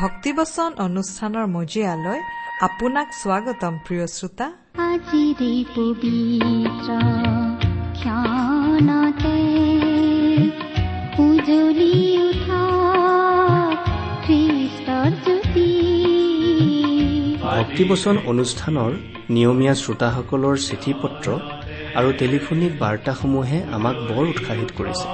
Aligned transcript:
ভক্তিবচন 0.00 0.70
অনুষ্ঠানৰ 0.86 1.46
মজিয়ালৈ 1.56 2.20
আপোনাক 2.66 3.08
স্বাগতম 3.22 3.74
প্ৰিয় 3.86 4.06
শ্ৰোতা। 4.16 4.46
আজি 4.88 5.24
পবিত্ৰ 5.74 6.88
ক্ষণতে 8.00 9.38
উজলি 11.24 11.94
উঠা 12.28 12.64
খ্ৰীষ্টৰ 14.24 15.10
জ্যোতি। 15.24 15.70
ভক্তিবচন 17.56 18.16
অনুষ্ঠানৰ 18.26 18.90
নিয়মীয়া 19.34 19.74
শ্ৰোতাসকলৰ 19.82 20.56
চিঠি 20.66 20.92
পত্ৰ 21.02 21.26
আৰু 21.98 22.10
টেলিফোনিক 22.20 22.72
বাৰ্তাসমূহে 22.82 23.58
আমাক 23.76 23.96
বৰ 24.08 24.24
উৎসাহিত 24.32 24.70
কৰিছে। 24.78 25.06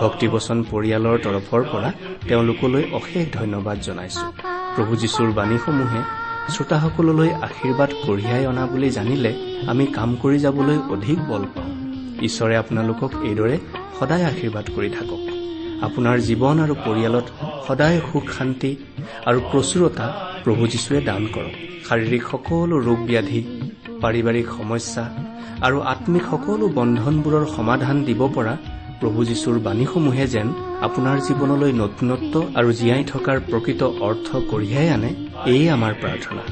ভক্তিবচন 0.00 0.58
পৰিয়ালৰ 0.70 1.16
তৰফৰ 1.24 1.62
পৰা 1.72 1.90
তেওঁলোকলৈ 2.28 2.84
অশেষ 2.98 3.24
ধন্যবাদ 3.38 3.76
জনাইছো। 3.86 4.24
প্ৰভু 4.74 4.92
যীশুৰ 5.02 5.30
বাণীসমূহে 5.38 6.00
শ্ৰোতাসকললৈ 6.52 7.30
আশীৰ্বাদ 7.48 7.90
কঢ়িয়াই 8.04 8.44
অনা 8.46 8.64
বুলি 8.66 8.88
জানিলে 8.90 9.32
আমি 9.70 9.84
কাম 9.86 10.10
কৰি 10.22 10.38
যাবলৈ 10.38 10.78
অধিক 10.94 11.18
বল 11.30 11.42
পাওঁ। 11.54 11.70
ঈশ্বৰে 12.28 12.54
আপোনালোকক 12.56 13.10
এইদৰে 13.28 13.56
সদায় 13.98 14.24
আশীৰ্বাদ 14.24 14.66
কৰি 14.76 14.90
থাকক। 14.96 15.22
আপোনাৰ 15.86 16.16
জীৱন 16.28 16.56
আৰু 16.64 16.74
পৰিয়ালত 16.86 17.26
সদায় 17.66 17.98
সুখ 18.08 18.26
শান্তি 18.38 18.70
আৰু 19.28 19.38
প্ৰচুৰতা 19.50 20.06
প্ৰভু 20.44 20.62
যীশুৱে 20.72 21.00
দান 21.00 21.22
কৰক। 21.34 21.54
শাৰীৰিক 21.86 22.22
সকলো 22.30 22.76
ৰোগ 22.88 22.98
ব্যাধি 23.10 23.40
পাৰিবাৰিক 24.02 24.46
সমস্যা 24.58 25.04
আৰু 25.66 25.78
আত্মিক 25.92 26.24
সকলো 26.30 26.64
বন্ধনবোৰৰ 26.78 27.44
সমাধান 27.56 27.96
দিব 28.04 28.20
পৰা 28.34 28.54
প্ৰভু 29.00 29.20
যীশুৰ 29.28 29.56
বাণীসমূহে 29.66 30.26
যেন 30.34 30.48
আপোনাৰ 30.86 31.16
জীৱনলৈ 31.26 31.72
নতুনত্ব 31.82 32.34
আৰু 32.58 32.70
জীয়াই 32.78 33.04
থকাৰ 33.12 33.36
প্ৰকৃত 33.50 33.82
অৰ্থ 34.08 34.28
কঢ়িয়াই 34.50 34.88
আনে 34.96 35.10
এয়ে 35.52 35.66
আমাৰ 35.76 35.92
প্ৰাৰ্থনা। 36.02 36.42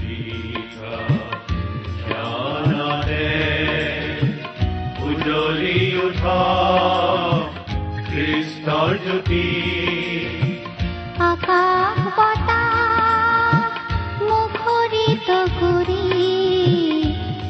আকাশ 11.31 11.99
বতাহ 12.17 12.95
মুখৰিত 14.29 15.29
কৰি 15.59 16.04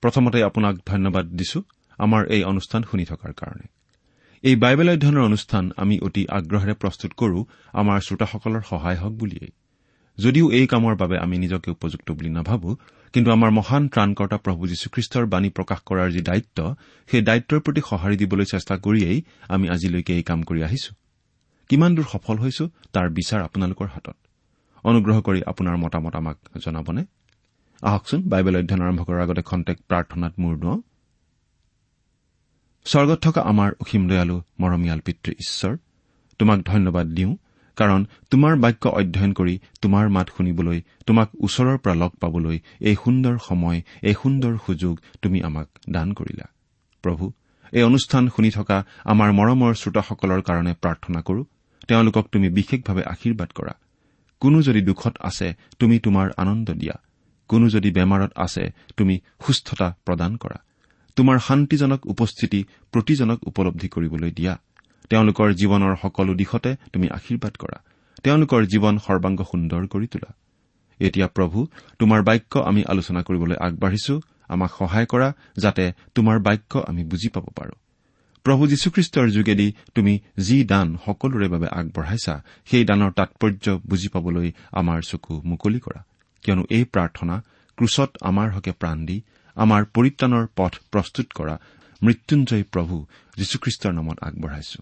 প্ৰথমতে 0.00 0.42
আপোনাক 0.42 0.74
ধন্যবাদ 0.86 1.26
দিছো 1.26 1.62
আমাৰ 1.98 2.26
এই 2.26 2.44
অনুষ্ঠান 2.44 2.82
শুনি 2.82 3.04
থকাৰ 3.04 3.32
কাৰণে। 3.32 3.66
এই 4.42 4.56
বাইবেল 4.56 4.88
অধ্যয়নৰ 4.90 5.20
অনুষ্ঠান 5.20 5.70
আমি 5.76 5.98
অতি 5.98 6.26
আগ্ৰহেৰে 6.28 6.74
প্ৰস্তুত 6.74 7.12
কৰো 7.16 7.44
আমাৰ 7.72 8.00
শ্ৰোতাসকলৰ 8.00 8.62
সহায় 8.70 8.96
হওক 8.96 9.12
বুলিয়েই। 9.12 9.52
যদিও 10.18 10.50
এই 10.50 10.66
কামৰ 10.66 10.94
বাবে 10.96 11.18
আমি 11.18 11.38
নিজকে 11.38 11.70
উপযুক্ত 11.70 12.10
বুলি 12.10 12.30
নাভাবো 12.30 12.76
কিন্তু 13.12 13.30
আমাৰ 13.30 13.50
মহান 13.50 13.88
ত্ৰাণকৰ্তা 13.88 14.36
প্ৰভু 14.36 14.66
যীশুখ্ৰীষ্টৰ 14.66 15.26
বাণী 15.26 15.50
প্ৰকাশ 15.50 15.78
কৰাৰ 15.86 16.10
যি 16.10 16.20
দায়িত্ব 16.20 16.74
সেই 17.08 17.22
দায়িত্বৰ 17.22 17.60
প্ৰতি 17.60 17.80
সঁহাৰি 17.80 18.16
দিবলৈ 18.16 18.44
চেষ্টা 18.44 18.74
কৰিয়েই 18.76 19.22
আমি 19.48 19.68
আজিলৈকে 19.68 20.12
এই 20.14 20.22
কাম 20.22 20.42
কৰি 20.42 20.62
আহিছো। 20.62 20.94
কিমান 21.68 21.94
দূৰ 21.94 22.04
সফল 22.12 22.36
হৈছো 22.38 22.64
তাৰ 22.92 23.10
বিচাৰ 23.10 23.40
আপোনালোকৰ 23.40 23.86
হাতত। 23.86 24.16
অনুগ্ৰহ 24.84 25.20
কৰি 25.20 25.40
আপোনাৰ 25.46 25.76
মতামত 25.76 26.16
আমাক 26.16 26.36
জনাবনে? 26.64 27.04
আহকচোন 27.82 28.20
বাইবেল 28.28 28.56
অধ্যয়ন 28.56 28.82
আৰম্ভ 28.82 29.00
কৰাৰ 29.04 29.20
আগতে 29.20 29.42
খন্তেক 29.42 29.78
প্ৰাৰ্থনাত 29.88 30.32
মূৰ 30.38 30.56
দুৱাওঁ। 30.56 30.80
স্বৰ্গত 32.84 33.18
থকা 33.22 33.40
আমাৰ 33.40 33.72
অসীম 33.80 34.08
দয়ালু 34.08 34.42
মৰমীয়াল 34.60 35.00
পিতৃ 35.00 35.30
ঈশ্বৰ 35.32 35.76
তোমাক 36.38 36.58
ধন্যবাদ 36.62 37.06
দিওঁ 37.06 37.36
কাৰণ 37.76 38.06
তোমাৰ 38.30 38.56
বাক্য 38.56 38.88
অধ্যয়ন 38.88 39.32
কৰি 39.32 39.58
তোমাৰ 39.82 40.08
মাত 40.08 40.28
শুনিবলৈ 40.36 40.82
তোমাক 41.06 41.28
ওচৰৰ 41.40 41.78
পৰা 41.78 41.94
লগ 41.94 42.10
পাবলৈ 42.20 42.58
এই 42.80 42.96
সুন্দৰ 43.04 43.38
সময় 43.38 43.82
এই 44.02 44.14
সুন্দৰ 44.22 44.58
সুযোগ 44.66 45.00
তুমি 45.22 45.42
আমাক 45.42 45.68
দান 45.90 46.12
কৰিলা। 46.12 46.46
প্ৰভু 47.02 47.32
এই 47.72 47.82
অনুষ্ঠান 47.82 48.28
শুনি 48.28 48.50
থকা 48.50 48.84
আমাৰ 49.04 49.32
মৰমৰ 49.32 49.74
শ্ৰোতাসকলৰ 49.74 50.42
কাৰণে 50.42 50.74
প্ৰাৰ্থনা 50.82 51.20
কৰো। 51.20 51.44
তেওঁলোকক 51.88 52.26
তুমি 52.32 52.48
বিশেষভাৱে 52.48 53.02
আশীৰ্বাদ 53.02 53.50
কৰা। 53.52 53.74
কোনো 54.40 54.62
যদি 54.62 54.80
দুখত 54.80 55.14
আছে 55.20 55.54
তুমি 55.78 55.98
তোমাৰ 55.98 56.30
আনন্দ 56.36 56.70
দিয়া। 56.70 57.07
কোনো 57.48 57.66
যদি 57.68 57.90
বেমাৰত 57.90 58.32
আছে 58.36 58.64
তুমি 58.96 59.14
সুস্থতা 59.46 59.88
প্ৰদান 60.04 60.36
কৰা। 60.36 60.58
তোমাৰ 61.16 61.38
শান্তিজনক 61.38 62.06
উপস্থিতি 62.06 62.60
প্ৰতিজনক 62.92 63.38
উপলব্ধি 63.46 63.88
কৰিবলৈ 63.88 64.30
দিয়া। 64.30 64.54
তেওঁলোকৰ 65.10 65.48
জীৱনৰ 65.52 65.94
সকলো 66.02 66.32
দিশতে 66.34 66.76
তুমি 66.92 67.06
আশীৰ্বাদ 67.08 67.54
কৰা। 67.56 67.78
তেওঁলোকৰ 68.22 68.60
জীৱন 68.66 68.94
সৰ্বাংগ 68.98 69.40
সুন্দৰ 69.42 69.82
কৰি 69.86 70.06
তোলা। 70.06 70.30
এতিয়া 71.00 71.26
প্ৰভু 71.26 71.66
তোমাৰ 71.98 72.22
বাক্য 72.22 72.52
আমি 72.58 72.82
আলোচনা 72.88 73.20
কৰিবলৈ 73.22 73.56
আগবাঢ়িছো। 73.60 74.20
আমাক 74.48 74.70
সহায় 74.78 75.06
কৰা 75.06 75.28
যাতে 75.56 75.92
তোমাৰ 76.14 76.38
বাক্য 76.38 76.72
আমি 76.88 77.04
বুজি 77.04 77.28
পাব 77.28 77.46
পাৰো। 77.56 77.74
প্ৰভু 78.44 78.66
যীশুখ্ৰীষ্টৰ 78.66 79.28
যোগেদি 79.28 79.72
তুমি 79.94 80.12
যি 80.38 80.64
দান 80.64 80.96
সকলোৰে 81.06 81.48
বাবে 81.48 81.68
আগবঢ়াইছা 81.68 82.34
সেই 82.66 82.84
দানৰ 82.84 83.10
তাৎপৰ্য 83.12 83.80
বুজি 83.86 84.08
পাবলৈ 84.08 84.52
আমাৰ 84.72 84.98
চকু 85.02 85.42
মুকলি 85.44 85.80
কৰা। 85.80 86.00
কিয়নো 86.42 86.64
এই 86.70 86.84
প্ৰাৰ্থনা 86.84 87.36
ক্ৰুচত 87.78 88.10
আমাৰ 88.20 88.48
হকে 88.50 88.72
প্ৰাণ 88.72 88.98
দি 89.06 89.18
আমাৰ 89.56 89.82
পৰিত্ৰাণৰ 89.94 90.44
পথ 90.56 90.72
প্ৰস্তুত 90.92 91.26
কৰা 91.34 91.54
মৃত্যুঞ্জয় 92.02 92.64
প্ৰভু 92.72 92.96
যীশুখ্ৰীষ্টৰ 93.36 93.92
নামত 93.92 94.18
আগবঢ়াইছো। 94.22 94.80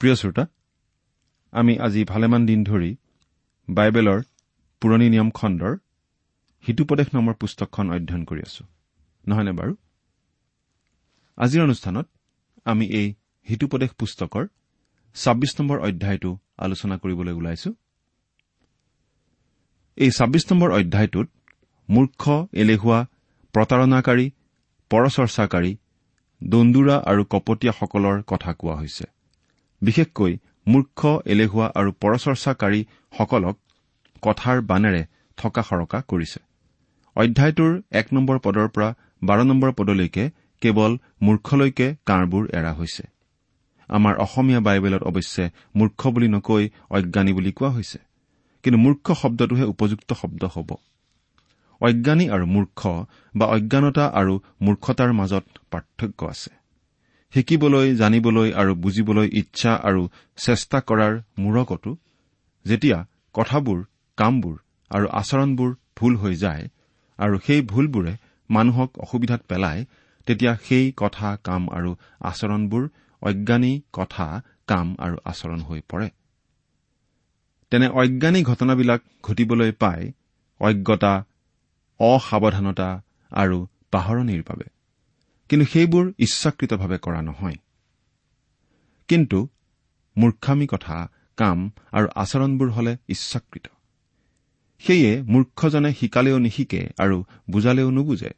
প্ৰিয় 0.00 0.14
শ্ৰোতা 0.14 0.44
আমি 1.52 1.72
আজি 1.78 2.04
ভালেমান 2.04 2.42
দিন 2.46 2.60
ধৰি 2.64 2.90
বাইবেলৰ 3.68 4.20
পুৰণি 4.80 5.06
নিয়ম 5.08 5.30
খণ্ডৰ 5.30 5.74
হিতুপদেশ 6.64 7.08
নামৰ 7.14 7.34
পুস্তকখন 7.34 7.86
অধ্যয়ন 7.90 8.24
কৰি 8.24 8.40
আছো। 8.40 8.64
নহয়নে 9.28 9.52
বাৰু? 9.52 9.72
আজিৰ 11.38 11.60
অনুষ্ঠানত 11.62 12.06
আমি 12.64 12.84
এই 13.00 13.08
হিতুপদেশ 13.46 13.90
পুস্তকৰ 13.90 14.44
ছাব্বিছ 15.16 15.52
নম্বৰ 15.58 15.78
অধ্যায়টো 15.88 16.30
আলোচনা 16.64 16.94
কৰিবলৈ 17.02 17.32
ওলাইছো। 17.40 17.70
এই 19.98 20.10
ছাব্বিছ 20.10 20.44
নম্বৰ 20.50 20.70
অধ্যায়টোত 20.78 21.28
মূৰ্খ 21.88 22.22
এলেহুৱা 22.62 22.98
প্ৰতাৰণাকাৰী 23.54 24.26
পৰচৰ্চাকাৰী 24.90 25.72
দন্দুৰা 26.40 26.96
আৰু 27.10 27.22
কপটীয়াসকলৰ 27.32 28.16
কথা 28.30 28.50
কোৱা 28.60 28.74
হৈছে। 28.80 29.04
বিশেষকৈ 29.82 30.32
মূৰ্খ 30.72 31.00
এলেহুৱা 31.32 31.66
আৰু 31.78 31.90
পৰচৰ্চাকাৰীসকলক 32.02 33.56
কথাৰ 34.22 34.58
বানেৰে 34.70 35.02
থকা 35.38 35.62
সৰকা 35.68 35.98
কৰিছে। 36.10 36.40
অধ্যায়টোৰ 37.16 37.72
এক 38.00 38.06
নম্বৰ 38.12 38.36
পদৰ 38.44 38.68
পৰা 38.74 38.88
বাৰ 39.22 39.40
নম্বৰ 39.50 39.70
পদলৈকে 39.78 40.24
কেৱল 40.62 40.92
মূৰ্খলৈকে 41.22 41.86
কাঁড়বোৰ 42.06 42.44
এৰা 42.58 42.72
হৈছে। 42.78 43.04
আমাৰ 43.88 44.14
অসমীয়া 44.16 44.60
বাইবেলত 44.60 45.02
অৱশ্যে 45.02 45.50
মূৰ্খ 45.76 46.06
বুলি 46.08 46.28
নকৈ 46.28 46.68
অজ্ঞানী 46.90 47.32
বুলি 47.32 47.52
কোৱা 47.52 47.70
হৈছে। 47.70 47.98
কিন্তু 48.62 48.78
মূৰ্খ 48.78 49.12
শব্দটোহে 49.12 49.64
উপযুক্ত 49.64 50.12
শব্দ 50.12 50.44
হ'ব। 50.44 50.70
অজ্ঞানী 51.80 52.28
আৰু 52.28 52.46
মূৰ্খ 52.46 52.80
বা 53.36 53.46
অজ্ঞানতা 53.46 54.04
আৰু 54.14 54.40
মূৰ্খতাৰ 54.62 55.12
মাজত 55.12 55.44
পাৰ্থক্য 55.70 56.26
আছে। 56.26 56.50
শিকিবলৈ 57.34 57.96
জানিবলৈ 57.96 58.52
আৰু 58.52 58.74
বুজিবলৈ 58.74 59.28
ইচ্ছা 59.32 59.72
আৰু 59.74 60.08
চেষ্টা 60.36 60.80
কৰাৰ 60.80 61.22
মূৰকতো 61.38 61.96
যেতিয়া 62.66 63.06
কথাবোৰ 63.34 63.84
কামবোৰ 64.16 64.56
আৰু 64.90 65.06
আচৰণবোৰ 65.08 65.74
ভুল 65.96 66.16
হৈ 66.16 66.34
যায় 66.34 66.68
আৰু 67.18 67.38
সেই 67.46 67.60
ভুলবোৰে 67.62 68.16
মানুহক 68.50 68.98
অসুবিধাত 68.98 69.40
পেলায় 69.48 69.84
তেতিয়া 70.26 70.56
সেই 70.68 70.92
কথা 70.96 71.36
কাম 71.44 71.68
আৰু 71.68 71.96
আচৰণবোৰ 72.20 72.88
অজ্ঞানী 73.24 73.72
কথা 73.92 74.26
কাম 74.66 74.86
আৰু 74.98 75.16
আচৰণ 75.24 75.60
হৈ 75.60 75.80
পৰে। 75.88 76.08
তেনে 77.70 77.86
অজ্ঞানী 77.88 78.40
ঘটনাবিলাক 78.42 79.00
ঘটিবলৈ 79.22 79.72
পায় 79.72 80.04
অজ্ঞতা 80.60 81.14
অসাৱধানতা 82.00 82.88
আৰু 83.32 83.58
পাহৰণিৰ 83.90 84.42
বাবে। 84.48 84.66
কিন্তু 85.50 85.66
সেইবোৰ 85.66 86.04
ইচ্ছাকৃতভাৱে 86.18 86.98
কৰা 86.98 87.20
নহয়। 87.22 87.58
কিন্তু 89.08 89.38
মূৰ্খামী 90.16 90.66
কথা 90.66 90.96
কাম 91.38 91.58
আৰু 91.92 92.06
আচৰণবোৰ 92.14 92.68
হলে 92.70 92.92
ইচ্ছাকৃত। 93.08 93.66
সেয়ে 94.82 95.12
মূৰ্খজনে 95.22 95.90
শিকালেও 95.94 96.38
নিশিকে 96.38 96.80
আৰু 96.98 97.16
বুজালেও 97.50 97.88
নুবুজে 97.90 98.30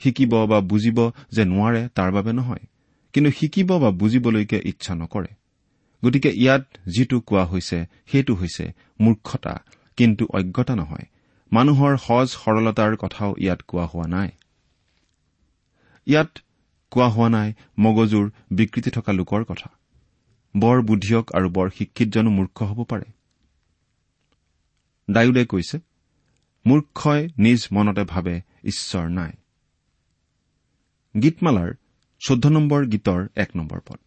শিকিব 0.00 0.32
বা 0.46 0.58
বুজিব 0.70 0.98
যে 1.30 1.42
নোৱাৰে 1.44 1.82
তাৰ 1.94 2.10
বাবে 2.12 2.32
নহয়। 2.32 2.64
কিন্তু 3.14 3.30
শিকিব 3.30 3.78
বা 3.78 3.90
বুজিবলৈকে 3.90 4.62
ইচ্ছা 4.64 4.94
নকৰে। 4.94 5.30
গতিকে 6.04 6.30
ইয়াত 6.30 6.64
যিটো 6.86 7.20
কোৱা 7.20 7.44
হৈছে 7.44 7.86
সেইটো 8.06 8.34
হৈছে 8.34 8.72
মূৰ্খতা 9.00 9.54
কিন্তু 9.96 10.26
অজ্ঞতা 10.26 10.74
নহয়। 10.76 11.06
মানুহৰ 11.52 11.96
সজ 11.96 12.28
সৰলতাৰ 12.28 12.96
কথাও 12.96 13.34
ইয়াত 13.38 13.62
কোৱা 13.62 13.86
হোৱা 13.86 14.06
নাই। 14.06 14.28
ইয়াত 16.06 16.38
কোৱা 16.90 17.08
হোৱা 17.08 17.28
নাই 17.28 17.52
মগজুৰ 17.78 18.30
বিকৃতি 18.50 18.90
থকা 18.90 19.12
লোকৰ 19.12 19.44
কথা। 19.44 19.70
বৰ 20.56 20.82
বুদ্ধিয়ক 20.82 21.32
আৰু 21.32 21.48
বৰ 21.48 21.70
শিক্ষিতজনো 21.78 22.30
মূৰ্খ 22.30 22.62
হ'ব 22.62 22.84
পাৰে। 22.84 23.08
ডায়ুদে 25.10 25.44
কৈছে 25.46 25.78
মূৰ্খই 26.66 27.28
নিজ 27.38 27.68
মনতে 27.72 28.04
ভাবে 28.04 28.34
ঈশ্বৰ 28.64 29.08
নাই। 29.08 29.32
গীতমালাৰ 31.22 31.70
চৈধ্য 32.28 32.48
নম্বৰ 32.48 32.86
গীতৰ 32.86 33.28
এক 33.36 33.48
নম্বৰ 33.56 33.80
পদ। 33.86 33.98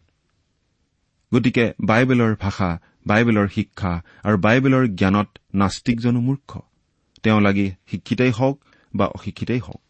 গতিকে 1.34 1.72
বাইবেলৰ 1.80 2.36
ভাষা 2.40 2.80
বাইবেলৰ 3.06 3.48
শিক্ষা 3.48 4.02
আৰু 4.22 4.38
বাইবেলৰ 4.38 4.86
জ্ঞানত 4.86 5.28
নাস্তিকজনো 5.54 6.20
মূৰ্খ। 6.20 6.58
তেওঁ 7.22 7.40
লাগি 7.40 7.72
শিক্ষিতেই 7.86 8.30
হওক 8.30 8.64
বা 8.94 9.06
অশিক্ষিতেই 9.06 9.58
হওক। 9.58 9.82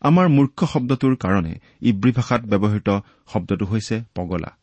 আমাৰ 0.00 0.28
মূৰ্খ 0.28 0.64
শব্দটোৰ 0.64 1.16
কাৰণে 1.16 1.60
ইব্ৰী 1.80 2.12
ভাষাত 2.12 2.42
ব্যৱহৃত 2.44 3.00
শব্দটো 3.26 3.66
হৈছে 3.66 4.02
পগলা। 4.14 4.56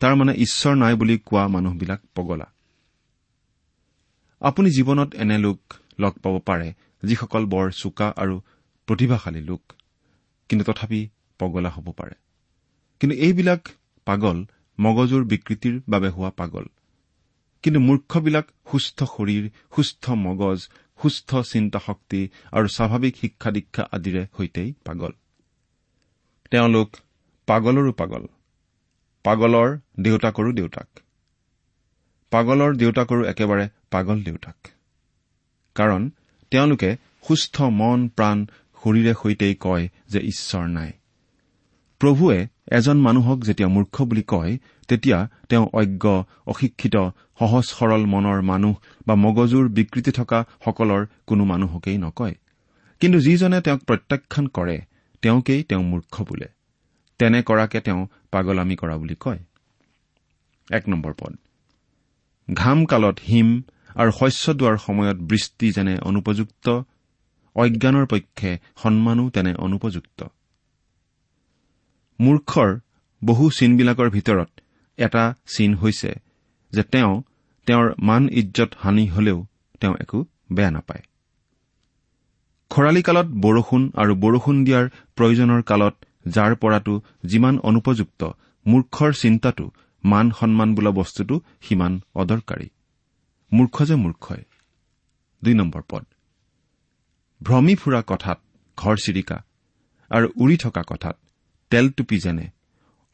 তাৰমানে 0.00 0.32
ঈশ্বৰ 0.32 0.74
নাই 0.74 0.94
বুলি 0.94 1.18
কোৱা 1.18 1.48
মানুহবিলাক 1.48 2.00
পগলা। 2.14 2.52
আপুনি 4.40 4.70
জীৱনত 4.70 5.14
এনে 5.14 5.38
লোক 5.38 5.60
লগ 5.98 6.12
পাব 6.12 6.38
পাৰে 6.38 6.74
যিসকল 7.02 7.46
বৰ 7.46 7.70
চোকা 7.70 8.12
আৰু 8.16 8.40
প্ৰতিভাশালী 8.86 9.40
লোক। 9.40 9.72
কিন্তু 10.48 10.72
তথাপি 10.72 11.08
পগলা 11.38 11.70
হ'ব 11.70 11.92
পাৰে। 11.92 12.14
কিন্তু 13.00 13.16
এইবিলাক 13.16 13.68
পাগল 14.04 14.44
মগজুৰ 14.80 15.24
বিকৃতিৰ 15.24 15.80
বাবে 15.88 16.08
হোৱা 16.08 16.30
পাগল। 16.30 16.64
কিন্তু 17.62 17.80
মূৰ্খবিলাক 17.80 18.48
সুস্থ 18.70 19.04
শৰীৰ 19.04 19.50
সুস্থ 19.76 20.10
মগজ 20.10 20.68
সুস্থ 21.02 21.36
চিন্তা 21.36 21.78
শক্তি 21.86 22.28
আৰু 22.52 22.68
স্বাভাৱিক 22.68 23.16
শিক্ষা 23.16 23.50
দীক্ষা 23.50 23.88
আদিৰে 23.92 24.26
সৈতেই 24.36 24.72
পাগল। 24.84 25.12
তেওঁলোক 26.50 26.96
পাগলৰো 27.46 27.92
পাগল। 27.92 28.26
পাগলৰ 29.24 29.78
দেউতাকৰো 30.00 30.52
দেউতাক। 30.52 30.88
পাগলৰ 32.30 32.76
দেউতাকৰো 32.76 33.24
একেবাৰে 33.24 33.68
পাগল 33.90 34.22
দেউতাক। 34.22 34.68
কাৰণ 35.74 36.10
তেওঁলোকে 36.50 36.96
সুস্থ 37.28 37.62
মন 37.62 38.08
প্ৰাণ 38.08 38.46
শৰীৰে 38.84 39.14
সৈতেই 39.22 39.54
কয় 39.54 39.88
যে 40.08 40.20
ঈশ্বৰ 40.20 40.68
নাই। 40.68 40.92
প্ৰভুৱে 41.98 42.46
এজন 42.72 42.96
মানুহক 43.00 43.38
যেতিয়া 43.42 43.68
মূৰ্খ 43.68 44.02
বুলি 44.02 44.22
কয় 44.22 44.58
তেতিয়া 44.88 45.28
তেওঁ 45.48 45.68
অজ্ঞ 45.72 46.22
অশিক্ষিত 46.46 46.96
সহজ 47.38 47.64
সৰল 47.64 48.06
মনৰ 48.06 48.42
মানুহ 48.42 48.74
বা 49.06 49.14
মগজুৰ 49.14 49.68
বিকৃতি 49.68 50.12
থকা 50.12 50.44
সকলৰ 50.64 51.06
কোনো 51.26 51.44
মানুহকেই 51.44 51.98
নকয়। 51.98 52.34
কিন্তু 53.00 53.18
যিজনে 53.20 53.60
তেওঁক 53.60 53.80
প্ৰত্যাখ্যান 53.80 54.46
কৰে 54.46 54.80
তেওঁকেই 55.22 55.62
তেওঁ 55.62 55.82
মূৰ্খ 55.82 56.22
বোলে। 56.22 56.46
তেনে 57.18 57.42
কৰাকে 57.42 57.80
তেওঁ 57.80 58.06
পাগলামী 58.30 58.76
কৰা 58.76 58.96
বুলি 58.96 59.14
কয়। 59.20 59.38
এক 60.70 60.88
নম্বৰ 60.88 61.14
পদ। 61.20 61.36
ঘাম 62.54 62.84
কালত 62.84 63.18
হিম 63.28 63.62
আৰু 63.94 64.10
শস্য 64.12 64.54
দোৱাৰ 64.54 64.76
সময়ত 64.76 65.16
বৃষ্টি 65.16 65.72
যেনে 65.72 65.98
অনুপযুক্ত 65.98 66.82
অজ্ঞানৰ 67.56 68.06
পক্ষে 68.06 68.58
সন্মানো 68.76 69.30
তেনে 69.30 69.54
অনুপযুক্ত। 69.54 70.24
মূৰ্খৰ 72.20 72.70
বহু 73.24 73.50
চিনবিলাকৰ 73.50 74.10
ভিতৰত 74.10 74.50
এটা 74.98 75.34
চিন 75.46 75.74
হৈছে 75.74 76.10
যে 76.72 76.82
তেওঁ 76.82 77.22
তেওঁৰ 77.66 77.94
মান 77.98 78.28
ইজ্জত 78.32 78.70
হানি 78.78 79.06
হলেও 79.06 79.46
তেওঁ 79.80 79.94
একো 80.00 80.18
বেয়া 80.52 80.70
নাপায়। 80.70 81.02
খৰালি 82.70 83.02
কালত 83.02 83.26
বৰষুণ 83.26 83.82
আৰু 83.94 84.12
বৰষুণ 84.14 84.64
দিয়াৰ 84.64 84.84
প্ৰয়োজনৰ 85.16 85.62
কালত 85.62 85.94
যাৰ 86.26 86.52
পৰাটো 86.54 86.94
যিমান 87.24 87.58
অনুপযুক্ত 87.58 88.22
মূৰ্খৰ 88.66 89.12
চিন্তাটো 89.12 89.70
মান 90.04 90.26
সন্মান 90.30 90.74
বোলা 90.74 90.90
বস্তুটো 90.90 91.40
সিমান 91.62 91.92
অদৰকাৰী। 92.14 92.68
মূৰ্খ 93.52 93.76
যে 93.82 93.94
মূৰ্খই। 93.94 94.42
দুই 95.42 95.54
নম্বৰ 95.54 95.82
পদ। 95.88 96.04
ভ্ৰমি 97.42 97.74
ফুৰা 97.74 98.02
কথাত 98.06 98.38
ঘৰ 98.78 98.96
চিৰিকা 98.96 99.38
আৰু 100.10 100.26
উৰি 100.36 100.56
থকা 100.56 100.82
কথাত 100.86 101.16
তেলটুপি 101.70 102.18
যেনে 102.18 102.46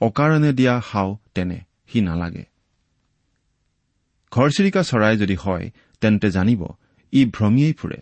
অকাৰণে 0.01 0.53
দিয়া 0.53 0.83
হাও 0.85 1.19
তেনে 1.35 1.59
সি 1.89 2.01
নালাগে। 2.01 2.45
ঘৰচিৰিকা 4.33 4.83
চৰাই 4.83 5.17
যদি 5.17 5.37
হয় 5.37 5.71
তেন্তে 6.01 6.31
জানিব 6.31 6.69
ই 7.13 7.25
ভ্ৰমিয়েই 7.25 7.73
ফুৰে। 7.73 7.97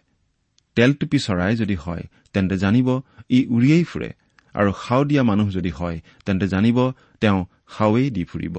তেলটুপি 0.75 1.19
চৰাই 1.19 1.57
যদি 1.57 1.75
হয় 1.75 2.03
তেন্তে 2.33 2.57
জানিব 2.59 2.89
ই 3.31 3.47
উৰিয়েই 3.47 3.85
ফুৰে। 3.85 4.11
আৰু 4.55 4.73
সাও 4.87 5.05
দিয়া 5.05 5.23
মানুহ 5.23 5.51
যদি 5.51 5.71
হয় 5.71 6.01
তেন্তে 6.27 6.49
জানিব 6.49 6.93
তেওঁ 7.21 7.45
সাৱেই 7.69 8.11
দি 8.11 8.25
ফুৰিব। 8.25 8.57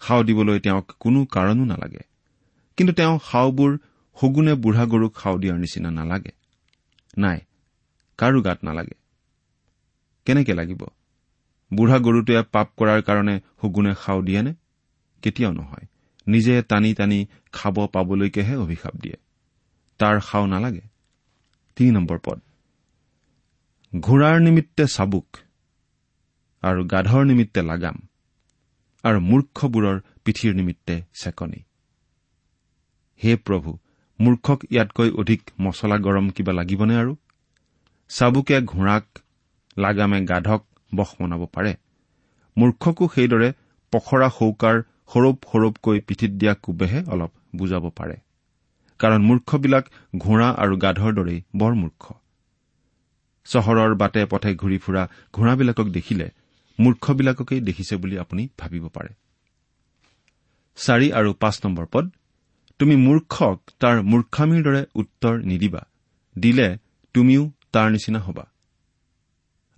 সাও 0.00 0.22
দিবলৈ 0.22 0.58
তেওঁক 0.60 0.92
কোনো 1.00 1.24
কাৰণো 1.24 1.64
নালাগে। 1.64 2.02
কিন্তু 2.76 2.92
তেওঁ 2.94 3.18
সাওবোৰ 3.30 3.78
সগুনে 4.20 4.54
বুঢ়া 4.54 4.84
গৰুক 4.86 5.18
সাও 5.18 5.38
দিয়াৰ 5.38 5.58
নিচিনা 5.58 5.90
নালাগে। 5.90 6.32
নাই 7.18 7.40
কাৰো 8.18 8.42
গাত 8.42 8.58
নালাগে। 8.64 8.96
কেনেকে 10.24 10.54
লাগিব? 10.54 10.86
বুঢ়া 11.74 11.98
গৰুটোৱে 11.98 12.42
পাপ 12.42 12.68
কৰাৰ 12.76 13.02
কাৰণে 13.02 13.40
সগুনে 13.60 13.94
সাও 13.94 14.22
দিয়েনে? 14.22 14.54
কেতিয়াও 15.22 15.52
নহয়। 15.52 15.86
নিজে 16.26 16.62
টানি 16.62 16.94
টানি 16.94 17.26
খাব 17.52 17.86
পাবলৈকেহে 17.86 18.56
অভিশাপ 18.56 18.96
দিয়ে। 18.96 19.16
তাৰ 19.98 20.20
সাও 20.20 20.46
নালাগে। 20.46 20.80
তিনি 21.76 21.90
নম্বৰ 21.90 22.18
পদ। 22.24 22.40
ঘোঁৰাৰ 24.00 24.40
নিমিত্তে 24.40 24.86
চাবুক 24.86 25.36
আৰু 26.62 26.84
গাধৰ 26.84 27.24
নিমিত্তে 27.24 27.62
লাগাম 27.62 27.96
আৰু 29.02 29.20
মূৰ্খবোৰৰ 29.20 30.00
পিঠিৰ 30.24 30.54
নিমিত্তে 30.54 31.02
চেকনি। 31.14 31.62
হে 33.24 33.36
প্ৰভু 33.36 33.78
মূৰ্খক 34.20 34.64
ইয়াতকৈ 34.70 35.10
অধিক 35.10 35.50
মছলা 35.60 35.98
গৰম 35.98 36.30
কিবা 36.30 36.52
লাগিবনে 36.52 36.96
আৰু? 36.96 37.16
চাবুকে 38.08 38.60
ঘোঁৰাক 38.60 39.18
লাগামে 39.78 40.24
গাধক 40.24 40.66
বস 40.96 41.10
বনাব 41.20 41.42
পাৰে। 41.46 41.72
মূৰ্খকো 42.56 43.04
সেইদৰে 43.14 43.48
পখৰা 43.92 44.28
শৌকাৰ 44.28 44.76
সৰব 45.12 45.36
সৰবকৈ 45.52 46.00
পিঠিত 46.00 46.30
দিয়া 46.30 46.54
কোবেহে 46.54 47.00
অলপ 47.06 47.32
বুজাব 47.56 47.84
পাৰে। 47.90 48.16
কাৰণ 49.00 49.20
মূৰ্খবিলাক 49.22 49.84
ঘোঁৰা 50.18 50.48
আৰু 50.56 50.74
গাধৰ 50.76 51.12
দৰেই 51.14 51.40
বৰ 51.56 51.72
মূৰ্খ। 51.74 52.04
চহৰৰ 53.46 53.94
বাটে 53.94 54.22
পথে 54.26 54.50
ঘূৰি 54.54 54.78
ফুৰা 54.78 55.02
ঘোঁৰাবিলাকক 55.32 55.86
দেখিলে 55.88 56.26
মূৰ্খবিলাককেই 56.78 57.60
দেখিছে 57.60 57.94
বুলি 57.96 58.18
আপুনি 58.18 58.48
ভাবিব 58.58 58.84
পাৰে। 58.88 59.12
চাৰি 60.78 61.08
আৰু 61.12 61.30
পাঁচ 61.34 61.56
নম্বৰ 61.64 61.86
পদ 61.92 62.04
তুমি 62.80 62.94
মূৰ্খক 62.96 63.58
তাৰ 63.80 63.96
মূৰ্খামীৰ 64.02 64.62
দৰে 64.62 64.82
উত্তৰ 64.94 65.34
নিদিবা। 65.44 65.82
দিলে 66.38 66.68
তুমিও 67.14 67.42
তাৰ 67.72 67.90
নিচিনা 67.90 68.20
হবা। 68.20 68.44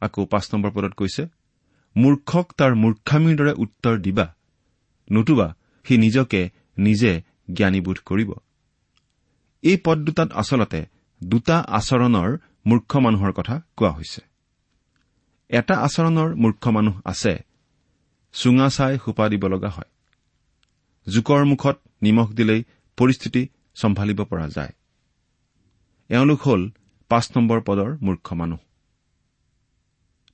আকৌ 0.00 0.24
পাঁচ 0.24 0.54
নম্বৰ 0.54 0.70
পদত 0.70 0.94
কৈছে 0.94 1.22
মূৰ্খক 1.96 2.46
তাৰ 2.56 2.72
মূৰ্খামীৰ 2.74 3.36
দৰে 3.36 3.52
উত্তৰ 3.52 3.98
দিবা। 3.98 4.34
নতুবা 5.12 5.54
সি 5.84 5.98
নিজকে 5.98 6.50
নিজে 6.78 7.22
জ্ঞানীবোধ 7.52 7.98
কৰিব। 8.04 8.30
এই 9.62 9.76
পদ 9.84 9.98
দুটাত 9.98 10.32
আচলতে 10.32 10.86
দুটা 11.24 11.56
আচৰণৰ 11.68 12.38
মূৰ্খ 12.66 12.96
মানুহৰ 12.96 13.32
কথা 13.32 13.62
কোৱা 13.76 13.90
হৈছে। 13.90 14.20
এটা 15.48 15.74
আচৰণৰ 15.74 16.34
মূৰ্খ 16.34 16.68
মানুহ 16.68 17.00
আছে 17.04 17.44
চুঙা 18.32 18.68
চাই 18.68 18.98
সোপা 19.04 19.28
দিব 19.28 19.46
লগা 19.46 19.68
হয়। 19.68 19.90
জোকৰ 21.08 21.44
মুখত 21.44 21.76
নিমখ 22.02 22.32
দিলেই 22.32 22.64
পৰিস্থিতি 22.96 23.48
চম্ভালিব 23.74 24.24
পৰা 24.24 24.48
যায়। 24.48 24.72
এওঁলোক 26.08 26.40
হ'ল 26.42 26.70
পাঁচ 27.08 27.36
নম্বৰ 27.36 27.60
পদৰ 27.60 27.96
মূৰ্খ 28.02 28.32
মানুহ। 28.32 28.58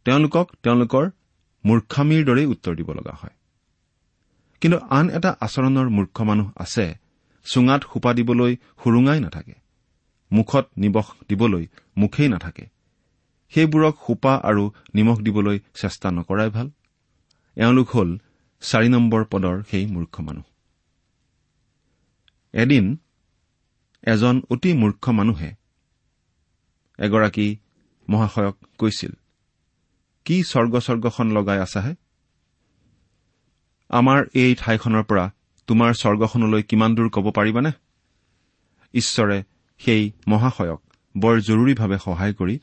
তেওঁলোকক 0.06 0.46
তেওঁলোকৰ 0.62 1.04
মূৰ্খামীৰ 1.64 2.22
দৰেই 2.24 2.46
উত্তৰ 2.46 2.74
দিব 2.76 2.88
লগা 2.92 3.14
হয়। 3.20 3.34
কিন্তু 4.62 4.78
আন 4.90 5.06
এটা 5.10 5.30
আচৰণৰ 5.40 5.88
মূৰ্খ 5.88 6.16
মানুহ 6.20 6.48
আছে 6.56 6.86
চুঙাত 7.46 7.82
সোপা 7.92 8.10
দিবলৈ 8.14 8.52
সুৰুঙাই 8.80 9.20
নাথাকে 9.20 9.54
মুখত 10.32 10.64
নিবস 10.76 11.06
দিবলৈ 11.28 11.64
মুখেই 11.96 12.28
নাথাকে। 12.28 12.64
সেইবোৰক 13.52 13.94
সোপা 14.06 14.32
আৰু 14.48 14.64
নিমখ 14.94 15.18
দিবলৈ 15.18 15.58
চেষ্টা 15.80 16.08
নকৰাই 16.10 16.50
ভাল। 16.50 16.70
এওঁলোক 17.56 17.88
হ'ল 17.90 18.10
চাৰি 18.62 18.88
নম্বৰ 18.88 19.22
পদৰ 19.24 19.56
সেই 19.70 19.84
মূৰ্খ 19.86 20.14
মানুহ। 20.20 20.44
এদিন 22.52 22.84
এজন 24.02 24.36
অতি 24.50 24.70
মূৰ্খ 24.72 25.04
মানুহে 25.08 25.50
এগৰাকী 26.98 27.46
মহাশয়ক 28.08 28.56
কৈছিল 28.78 29.12
কি 30.24 30.44
স্বৰ্গ 30.44 30.78
স্বৰ্গখন 30.78 31.32
লগাই 31.32 31.58
আছাহে? 31.58 31.94
আমাৰ 33.88 34.24
এই 34.34 34.54
ঠাইখনৰ 34.54 35.02
পৰা 35.02 35.30
তোমাৰ 35.66 35.94
স্বৰ্গখনলৈ 35.94 36.62
কিমান 36.62 36.94
দূৰ 36.94 37.10
ক'ব 37.10 37.30
পাৰিবানে? 37.30 37.72
ঈশ্বৰে 38.94 39.42
সেই 39.78 40.12
মহাশয়ক 40.28 40.82
বৰ 41.16 41.40
জৰুৰীভাৱে 41.40 41.98
সহায় 41.98 42.34
কৰি 42.34 42.58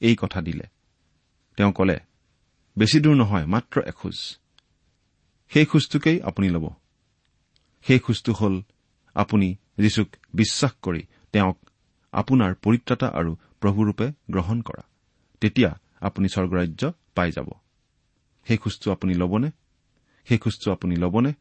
এই 0.00 0.16
কথা 0.16 0.40
দিলে। 0.40 0.64
তেওঁ 1.56 1.72
কলে 1.72 2.00
বেছি 2.78 3.00
দূৰ 3.00 3.16
নহয় 3.16 3.46
মাত্ৰ 3.46 3.80
এখোজ। 3.80 4.38
সেই 5.48 5.64
খোজটোকেই 5.64 6.22
আপুনি 6.22 6.48
ল'ব। 6.48 6.74
সেই 7.82 7.98
খোজটো 7.98 8.32
হ'ল 8.32 8.62
আপুনি 9.14 9.56
যীশুক 9.78 10.08
বিশ্বাস 10.34 10.72
কৰি 10.82 11.02
তেওঁক 11.32 11.58
আপোনাৰ 12.12 12.54
পৰিত্ৰাতা 12.54 13.06
আৰু 13.08 13.36
প্ৰভুৰূপে 13.60 14.12
গ্ৰহণ 14.30 14.62
কৰা। 14.62 14.84
তেতিয়া 15.40 15.78
আপুনি 16.00 16.28
স্বৰ্গৰাজ্য 16.28 16.92
পাই 17.14 17.32
যাব। 17.32 17.48
সেই 18.44 18.56
খোজটো 18.56 18.92
আপুনি 18.92 19.14
ল'বনে? 19.14 19.50
সেই 20.24 20.38
খোজটো 20.38 20.72
আপুনি 20.72 20.96
ল'বনে? 20.96 21.32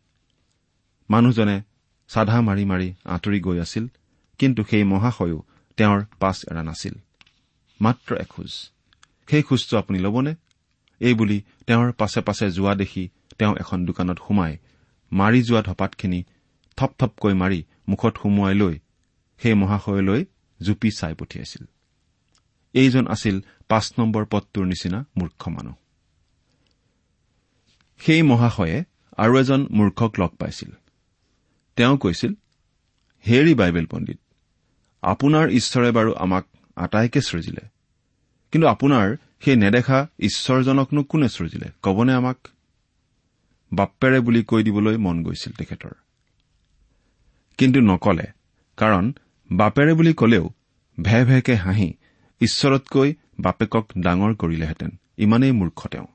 মানুহজনে 1.09 1.61
চাধা 2.07 2.41
মাৰি 2.41 2.65
মাৰি 2.65 2.93
আঁতৰি 3.05 3.39
গৈ 3.39 3.59
আছিল 3.59 3.87
কিন্তু 4.39 4.63
সেই 4.63 4.83
মহাশয়ো 4.83 5.43
তেওঁৰ 5.77 6.05
পাছ 6.19 6.45
এৰা 6.51 6.63
নাছিল। 6.63 6.93
মাত্ৰ 7.81 8.15
এখোজ। 8.15 8.71
সেই 9.29 9.41
খোজটো 9.41 9.77
আপুনি 9.77 9.99
ল'বনে? 9.99 10.35
এইবুলি 10.99 11.41
তেওঁৰ 11.67 11.91
পাছে 11.91 12.21
পাছে 12.21 12.51
যোৱা 12.51 12.75
দেখি 12.75 13.09
তেওঁ 13.39 13.55
এখন 13.59 13.85
দোকানত 13.85 14.19
সোমাই 14.27 14.57
মাৰি 15.11 15.43
যোৱা 15.43 15.61
ধপাতখিনি 15.61 16.23
থপথপকৈ 16.77 17.33
মাৰি 17.33 17.63
মুখত 17.89 18.17
সুমুৱাই 18.21 18.53
লৈ 18.53 18.79
সেই 19.37 19.53
মহাশয়লৈ 19.53 20.25
জুপি 20.61 20.89
চাই 20.91 21.13
পঠিয়াইছিল। 21.13 21.65
এইজন 22.73 23.07
আছিল 23.07 23.41
পাঁচ 23.67 23.93
নম্বৰ 23.99 24.25
পদটোৰ 24.25 24.65
নিচিনা 24.65 25.05
মূৰ্খ 25.17 25.49
মানুহ। 25.49 25.73
সেই 27.99 28.21
মহাশয়ে 28.21 28.83
আৰু 29.17 29.39
এজন 29.39 29.67
মূৰ্খক 29.71 30.19
লগ 30.19 30.29
পাইছিল। 30.29 30.71
তেওঁ 31.75 31.97
কৈছিল 31.97 32.33
হেৰি 33.27 33.53
বাইবেল 33.53 33.85
পণ্ডিত 33.85 34.19
আপোনাৰ 35.01 35.49
ঈশ্বৰে 35.49 35.91
বাৰু 35.91 36.13
আমাক 36.13 36.45
আটাইকে 36.75 37.21
সৃজিলে 37.21 37.67
কিন্তু 38.51 38.67
আপোনাৰ 38.67 39.17
সেই 39.39 39.55
নেদেখা 39.55 40.07
ঈশ্বৰজনকনো 40.19 41.03
কোনে 41.03 41.29
সৃজিলে 41.29 41.65
কবনে 41.83 42.13
আমাক? 42.13 42.47
বাপ্পেৰে 43.73 44.19
বুলি 44.19 44.43
কৈ 44.43 44.63
দিবলৈ 44.63 44.97
মন 44.97 45.23
গৈছিল 45.23 45.53
তেখেতৰ। 45.53 45.91
কিন্তু 47.57 47.81
নকলে 47.81 48.23
কাৰণ 48.77 49.13
বাপেৰে 49.51 49.93
বুলি 49.93 50.13
কলেও 50.13 50.49
ভে 51.01 51.25
ভেকে 51.25 51.55
হাঁহি 51.55 51.93
ঈশ্বৰতকৈ 52.41 53.13
বাপেকক 53.39 53.85
ডাঙৰ 53.97 54.35
কৰিলেহেঁতেন। 54.35 54.91
ইমানেই 55.17 55.51
মূৰ্খ 55.51 55.87
তেওঁ। 55.87 56.07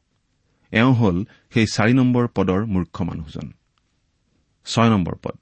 এওঁ 0.72 0.94
হ'ল 0.94 1.24
সেই 1.54 1.66
চাৰি 1.66 1.92
নম্বৰ 1.94 2.28
পদৰ 2.34 2.66
মূৰ্খ 2.66 3.02
মানুহজন। 3.02 3.52
ছয় 4.64 4.90
নম্বৰ 4.90 5.14
পদ। 5.22 5.38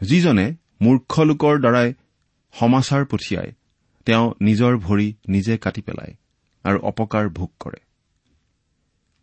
যিজনে 0.00 0.54
মূৰ্খ 0.80 1.20
লোকৰ 1.20 1.60
দ্বাৰাই 1.60 1.94
সমাচাৰ 2.52 3.04
পঠিয়াই 3.04 3.52
তেওঁ 4.04 4.32
নিজৰ 4.40 4.76
ভৰি 4.76 5.14
নিজে 5.28 5.58
কাটি 5.58 5.80
পেলায় 5.80 6.14
আৰু 6.64 6.78
অপকাৰ 6.78 7.28
ভোগ 7.28 7.50
কৰে। 7.60 7.80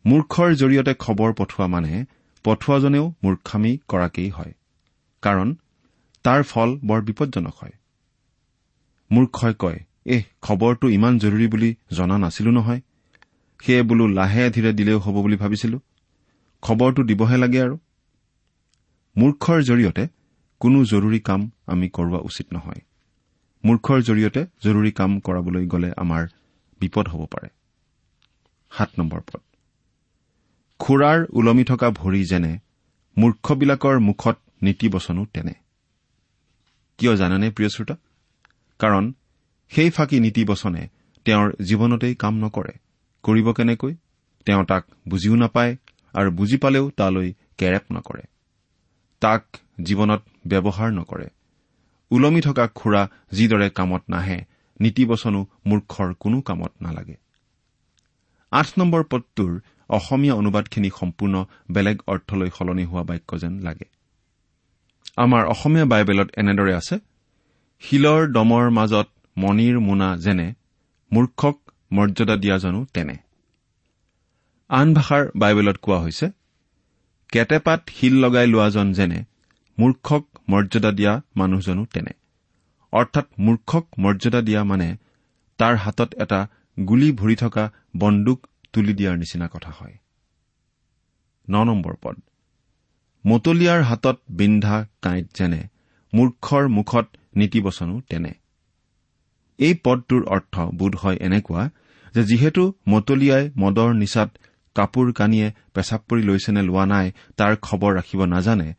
মূৰ্খৰ 0.05 0.55
জৰিয়তে 0.55 0.93
খবৰ 0.93 1.33
পঠোৱা 1.33 1.67
মানে 1.67 2.05
পঠোৱাজনেও 2.43 3.13
মূৰ্খামী 3.23 3.77
কৰাকেই 3.87 4.29
হয় 4.29 4.53
কাৰণ 5.21 5.55
তাৰ 6.23 6.43
ফল 6.43 6.79
বৰ 6.85 7.01
বিপদজনক 7.01 7.55
হয়। 7.55 7.71
মূৰ্খই 9.11 9.53
কয় 9.59 9.79
এহ 10.05 10.23
খবৰটো 10.41 10.89
ইমান 10.89 11.19
জৰুৰী 11.19 11.47
বুলি 11.47 11.75
জনা 11.91 12.17
নাছিলো 12.17 12.51
নহয়। 12.51 12.81
সেয়ে 13.63 13.83
বোলো 13.83 14.07
লাহে 14.07 14.49
ধীৰে 14.49 14.73
দিলেও 14.73 14.99
হ'ব 14.99 15.21
বুলি 15.21 15.35
ভাবিছিলো। 15.35 15.79
খবৰটো 16.61 17.03
দিবহে 17.03 17.37
লাগে 17.37 17.61
আৰু। 17.61 17.79
মূৰ্খৰ 19.17 19.61
জৰিয়তে 19.61 20.07
কোনো 20.59 20.85
জৰুৰী 20.85 21.19
কাম 21.19 21.51
আমি 21.67 21.89
কৰোৱা 21.89 22.17
উচিত 22.17 22.53
নহয়। 22.53 22.81
মূৰ্খৰ 23.65 24.01
জৰিয়তে 24.01 24.45
জৰুৰী 24.63 24.91
কাম 24.91 25.19
কৰাবলৈ 25.19 25.67
গ'লে 25.67 25.93
আমাৰ 25.97 26.27
বিপদ 26.79 27.07
হ'ব 27.07 27.25
পাৰে। 27.25 27.49
খুৰাৰ 30.79 31.25
ওলমি 31.33 31.63
থকা 31.63 31.89
ভৰি 31.89 32.25
যেনে 32.25 32.59
মূৰ্খবিলাকৰ 33.17 33.99
মুখত 33.99 34.37
নীতিবচনো 34.63 35.25
তেনে। 35.25 35.53
কিয় 36.97 37.15
জানেনে 37.15 37.49
প্ৰিয় 37.49 37.69
শ্ৰোতা? 37.69 37.95
কাৰণ 38.79 39.13
সেই 39.71 39.89
ফাঁকি 39.89 40.19
নীতিবচনে 40.19 40.87
তেওঁৰ 41.25 41.53
জীৱনতেই 41.63 42.15
কাম 42.15 42.33
নকৰে। 42.37 42.73
কৰিব 43.23 43.53
কেনেকৈ? 43.53 43.95
তেওঁ 44.45 44.63
তাক 44.65 44.83
বুজিও 45.07 45.35
নাপায় 45.35 45.77
আৰু 46.13 46.31
বুজি 46.31 46.57
পালেও 46.57 46.89
তালৈ 46.89 47.33
কেৰেপ 47.57 47.81
নকৰে। 47.93 48.23
তাক 49.21 49.43
জীৱনত 49.83 50.21
ব্যৱহাৰ 50.47 50.89
নকৰে। 50.93 51.27
ওলমি 52.11 52.41
থকা 52.41 52.67
খুৰা 52.67 53.09
যিদৰে 53.31 53.69
কামত 53.69 54.03
নাহে 54.09 54.45
নীতিবচনো 54.79 55.45
মূৰ্খৰ 55.65 56.13
কোনো 56.19 56.41
কামত 56.41 56.71
নালাগে। 56.81 57.15
আঠ 58.51 58.67
নম্বৰ 58.77 59.03
পদটোৰ 59.03 59.59
অসমীয়া 59.89 60.35
অনুবাদখিনি 60.35 60.89
সম্পূৰ্ণ 60.99 61.45
বেলেগ 61.71 61.97
অৰ্থলৈ 62.07 62.49
সলনি 62.57 62.85
হোৱা 62.85 63.03
বাক্য 63.03 63.39
যেন 63.39 63.53
লাগে। 63.59 63.85
আমাৰ 65.17 65.45
অসমীয়া 65.45 65.85
বাইবেলত 65.85 66.29
এনেদৰে 66.37 66.73
আছে 66.73 66.99
শিলৰ 67.79 68.31
দমৰ 68.31 68.69
মাজত 68.69 69.07
মণিৰ 69.37 69.79
মোনা 69.79 70.17
যেনে 70.17 70.53
মূৰ্খক 71.13 71.57
মৰ্যাদা 71.91 72.35
দিয়াজনো 72.35 72.85
তেনে। 72.93 73.17
আন 74.69 74.93
ভাষাৰ 74.93 75.27
বাইবেলত 75.35 75.77
কোৱা 75.77 75.99
হৈছে 75.99 76.29
কেটেপাত 77.29 77.89
শিল 77.89 78.13
লগাই 78.13 78.47
লোৱাজন 78.47 78.93
যেনে 78.93 79.23
মূৰ্খক 79.79 80.25
মৰ্যাদা 80.49 80.91
দিয়া 80.91 81.21
মানুহজনো 81.35 81.85
তেনে। 81.85 82.11
অৰ্থাৎ 82.91 83.25
মূৰ্খক 83.39 83.85
মৰ্যাদা 83.99 84.41
দিয়া 84.41 84.63
মানে 84.63 84.97
তাৰ 85.57 85.75
হাতত 85.75 86.15
এটা 86.15 86.47
গুলী 86.87 87.11
ভৰি 87.11 87.35
থকা 87.35 87.71
বন্দুক 87.97 88.47
তুলি 88.73 88.93
দিয়াৰ 88.93 89.17
নিচিনা 89.17 89.47
কথা 89.47 89.71
হয়। 89.71 89.97
মতলীয়াৰ 93.25 93.81
হাতত 93.81 94.21
বিন্ধা 94.29 94.85
কাঁইট 95.01 95.27
যেনে 95.33 95.67
মূৰ্খৰ 96.13 96.67
মুখত 96.67 97.07
নীতিবচনো 97.35 98.01
তেনে। 98.09 98.40
এই 99.61 99.73
পদটোৰ 99.85 100.23
অৰ্থ 100.25 100.55
বোধ 100.79 100.93
হয় 100.95 101.17
এনেকুৱা 101.21 101.63
যে 102.15 102.21
যিহেতু 102.23 102.63
মতলীয়াই 102.87 103.43
মদৰ 103.57 103.89
নিচাত 103.93 104.29
কাপোৰ 104.75 105.07
কানিয়ে 105.13 105.47
পেচাব 105.73 106.01
পৰি 106.09 106.21
লৈছে 106.23 106.51
নে 106.51 106.61
লোৱা 106.61 106.83
নাই 106.85 107.07
তাৰ 107.37 107.53
খবৰ 107.61 107.91
ৰাখিব 107.97 108.21
নাজানে 108.25 108.69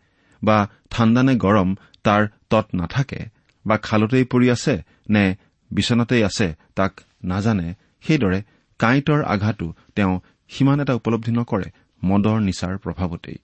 বা 0.43 0.57
ঠাণ্ডা 0.91 1.23
নে 1.23 1.35
গৰম 1.37 1.71
তাৰ 2.05 2.23
তৎ 2.51 2.67
নাথাকে 2.75 3.21
বা 3.65 3.77
খালতেই 3.79 4.25
পৰি 4.25 4.47
আছে 4.51 4.75
নে 5.09 5.25
বিচনাতেই 5.71 6.23
আছে 6.23 6.49
তাক 6.75 6.93
নাজানে 7.25 7.69
সেইদৰে 8.05 8.41
কাঁইটৰ 8.81 9.21
আঘাতো 9.25 9.67
তেওঁ 9.97 10.15
সিমান 10.51 10.79
এটা 10.81 10.95
উপলব্ধি 10.95 11.33
নকৰে 11.39 11.69
মদৰ 12.03 12.39
নিচাৰ 12.49 12.75
প্ৰভাৱতেই। 12.85 13.39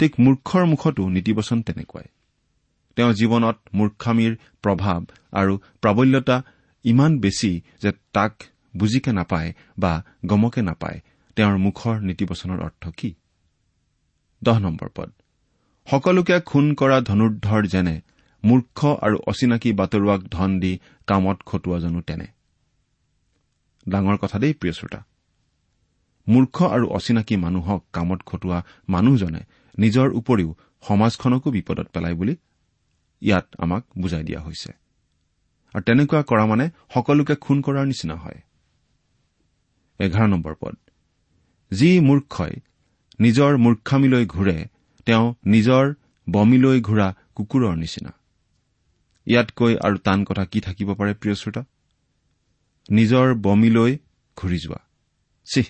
ঠিক 0.00 0.12
মূৰ্খৰ 0.20 0.64
মুখতো 0.66 1.02
নীতিবচন 1.08 1.58
তেনেকুৱাই। 1.62 2.06
তেওঁ 2.96 3.12
জীৱনত 3.12 3.56
মূৰ্খামীৰ 3.74 4.32
প্ৰভাৱ 4.62 5.00
আৰু 5.32 5.54
প্ৰাবল্যতা 5.80 6.36
ইমান 6.84 7.12
বেছি 7.18 7.62
যে 7.82 7.90
তাক 8.12 8.32
বুজিকে 8.76 9.12
নাপায় 9.12 9.50
বা 9.78 9.92
গমকে 10.26 10.62
নাপায়। 10.62 11.00
তেওঁৰ 11.36 11.56
মুখৰ 11.58 11.94
নীতিবচনৰ 12.00 12.58
অৰ্থ 12.60 12.84
কি? 12.96 13.10
সকলোকে 15.86 16.36
খুন 16.40 16.74
কৰা 16.74 17.00
ধনুৰ্ধৰ 17.00 17.62
যেনে 17.66 17.96
মূৰ্খ 18.44 18.78
আৰু 18.86 19.16
অচিনাকি 19.26 19.70
বাতৰুৱাক 19.72 20.20
ধন 20.30 20.50
দি 20.60 20.72
কামত 21.06 21.38
খটোৱাজনো 21.46 22.00
তেনে। 22.00 22.26
ডাঙৰ 23.88 24.16
কথা 24.16 24.38
দেই 24.38 24.54
প্ৰিয় 24.54 24.72
শ্ৰোতা। 24.72 25.00
মূৰ্খ 26.28 26.56
আৰু 26.62 26.86
অচিনাকি 26.88 27.36
মানুহক 27.36 27.80
কামত 27.92 28.20
খটোৱা 28.26 28.58
মানুহজনে 28.88 29.40
নিজৰ 29.78 30.08
উপৰিও 30.10 30.50
সমাজখনকো 30.88 31.50
বিপদত 31.50 31.86
পেলায় 31.92 32.14
বুলি 32.14 32.36
ইয়াত 33.20 33.46
আমাক 33.58 33.84
বুজাই 33.98 34.24
দিয়া 34.24 34.40
হৈছে। 34.40 34.72
আৰু 35.74 35.82
তেনেকুৱা 35.82 36.22
কৰা 36.22 36.46
মানে 36.46 36.70
সকলোকে 36.94 37.34
খুন 37.36 37.62
কৰাৰ 37.62 37.86
নিচিনা 37.86 38.14
হয়। 38.14 38.40
এঘাৰ 39.98 40.28
নম্বৰ 40.28 40.54
পদ। 40.60 40.76
যি 41.72 42.00
মূৰ্খই 42.00 42.50
নিজৰ 43.20 43.56
মূৰ্খামিলৈ 43.56 44.26
ঘূৰে 44.26 44.68
তেওঁ 45.06 45.34
নিজৰ 45.46 45.94
বমিলৈ 46.30 46.80
ঘূৰা 46.80 47.14
কুকুৰৰ 47.34 47.76
নিচিনা। 47.76 48.12
ইয়াতকৈ 49.26 49.76
আৰু 49.76 49.96
টান 49.96 50.24
কথা 50.24 50.44
কি 50.44 50.60
থাকিব 50.60 50.94
পাৰে 50.94 51.14
প্ৰিয় 51.14 51.34
শ্ৰোতা? 51.34 51.64
নিজৰ 52.90 53.34
বমিলৈ 53.34 53.98
ঘূৰি 54.36 54.58
যোৱা। 54.58 54.80
চিহ 55.44 55.64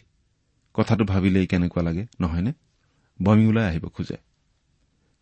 কথাটো 0.75 1.05
ভাবিলেই 1.05 1.47
কেনেকুৱা 1.47 1.83
লাগে 1.83 2.07
নহয়নে? 2.21 2.53
বমি 3.23 3.47
ওলাই 3.47 3.65
আহিব 3.65 3.89
খোজে। 3.89 4.17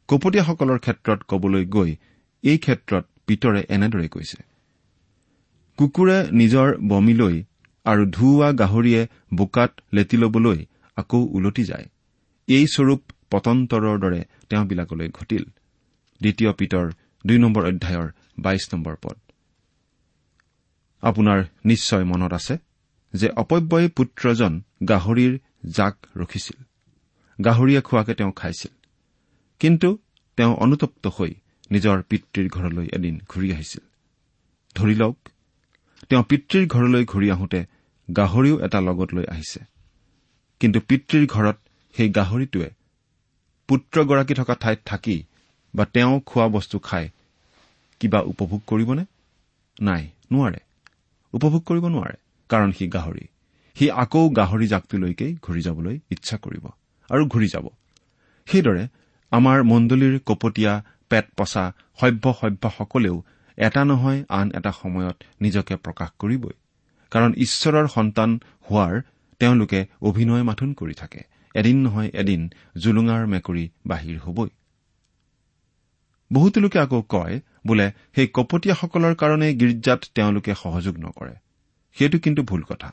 কপটীয়াসকলৰ 0.09 0.79
ক্ষেত্ৰত 0.79 1.23
কবলৈ 1.29 1.65
গৈ 1.67 1.97
এই 2.45 2.59
ক্ষেত্ৰত 2.59 3.05
পিতৰে 3.27 3.61
এনেদৰে 3.69 4.09
কৈছে 4.09 4.39
কুকুৰে 5.79 6.19
নিজৰ 6.31 6.69
বমি 6.89 7.15
লৈ 7.15 7.43
আৰু 7.87 8.03
ধুওৱা 8.07 8.49
গাহৰিয়ে 8.53 9.03
বোকাত 9.35 9.71
লেটি 9.93 10.17
লবলৈ 10.17 10.59
আকৌ 10.97 11.21
ওলটি 11.33 11.65
যায়। 11.65 11.87
এই 12.49 12.67
স্বৰূপ 12.67 13.01
পতন্তৰৰ 13.31 13.97
দৰে 13.99 14.21
তেওঁবিলাকলৈ 14.49 15.09
ঘটিল। 15.09 15.45
দ্বিতীয় 16.21 16.53
পিতৰ 16.53 16.87
দুই 17.27 17.39
নম্বৰ 17.39 17.63
অধ্যায়ৰ 17.67 18.09
বাইশ 18.39 18.65
নম্বৰ 18.75 18.95
পদ। 19.03 19.17
আপোনাৰ 21.03 21.45
নিশ্চয় 21.65 22.05
মনত 22.05 22.33
আছে 22.33 22.55
যে 23.15 23.29
অপব্যয় 23.37 23.89
পুত্ৰজন 23.89 24.53
গাহৰিৰ 24.89 25.33
জাক 25.71 25.95
ৰখিছিল। 26.17 26.59
গাহৰিয়ে 27.39 27.81
খোৱাকে 27.81 28.15
তেওঁ 28.15 28.33
খাইছিল। 28.33 28.75
কিন্তু 29.61 29.89
তেওঁ 30.37 30.55
অনুতপ্ত 30.55 31.07
হৈ 31.07 31.35
নিজৰ 31.75 31.97
পিতৃৰ 32.11 32.47
ঘৰলৈ 32.57 32.87
এদিন 32.97 33.15
ঘূৰি 33.31 33.49
আহিছিল। 33.55 33.85
ধৰি 34.77 34.95
লওক 34.95 35.17
তেওঁ 36.09 36.25
পিতৃৰ 36.31 36.65
ঘৰলৈ 36.67 37.03
ঘূৰি 37.05 37.29
আহোঁতে 37.31 37.61
গাহৰিও 38.09 38.57
এটা 38.67 38.79
লগত 38.81 39.09
লৈ 39.17 39.27
আহিছে। 39.35 39.61
কিন্তু 40.61 40.79
পিতৃৰ 40.89 41.25
ঘৰত 41.27 41.57
সেই 41.95 42.09
গাহৰিটোৱে 42.09 42.71
পুত্ৰগৰাকী 43.69 44.35
থকা 44.35 44.55
ঠাইত 44.63 44.81
থাকি 44.87 45.17
বা 45.75 45.85
তেওঁ 45.85 46.15
খোৱা 46.27 46.47
বস্তু 46.49 46.77
খাই 46.79 47.05
কিবা 48.01 48.21
উপভোগ 48.33 48.61
কৰিবনে? 48.67 49.05
নাই 49.77 50.03
নোৱাৰে। 50.33 50.61
উপভোগ 51.33 51.63
কৰিব 51.69 51.85
নোৱাৰে 51.89 52.17
কাৰণ 52.51 52.71
সি 52.73 52.85
গাহৰি। 52.89 53.25
সি 53.77 53.85
আকৌ 54.03 54.23
গাহৰি 54.31 54.67
জাকটোলৈকে 54.67 55.27
ঘূৰি 55.43 55.61
যাবলৈ 55.67 55.97
ইচ্ছা 56.11 56.37
কৰিব 56.37 56.65
আৰু 57.11 57.23
ঘূৰি 57.27 57.49
যাব। 57.49 57.67
সেইদৰে 58.47 58.85
আমাৰ 59.33 59.59
মণ্ডলীৰ 59.63 60.15
কপটীয়া 60.27 60.73
পেট 61.15 61.31
পচা 61.37 61.65
সভ্য 62.01 62.35
সভ্যসকলেও 62.41 63.17
এটা 63.59 63.83
নহয় 63.85 64.21
আন 64.29 64.47
এটা 64.55 64.73
সময়ত 64.73 65.17
নিজকে 65.41 65.75
প্ৰকাশ 65.77 66.11
কৰিবই। 66.19 66.55
কাৰণ 67.13 67.31
ঈশ্বৰৰ 67.37 67.87
সন্তান 67.89 68.31
হোৱাৰ 68.71 69.03
তেওঁলোকে 69.41 69.81
অভিনয় 70.03 70.43
মাথোন 70.43 70.71
কৰি 70.73 70.95
থাকে। 70.95 71.21
এদিন 71.55 71.77
নহয় 71.87 72.11
এদিন 72.15 72.43
জুলুঙাৰ 72.79 73.27
মেকুৰী 73.27 73.65
বাহিৰ 73.87 74.17
হবই। 74.19 74.51
বহুতো 76.33 76.61
লোকে 76.61 76.79
আকৌ 76.79 77.03
কয় 77.09 77.41
বোলে 77.67 77.87
সেই 78.15 78.29
কপটীয়াসকলৰ 78.35 79.15
কাৰণে 79.15 79.49
গীৰ্জাত 79.55 80.01
তেওঁলোকে 80.15 80.53
সহযোগ 80.55 80.95
নকৰে। 80.99 81.35
সেইটো 81.97 82.19
কিন্তু 82.19 82.43
ভুল 82.43 82.63
কথা। 82.63 82.91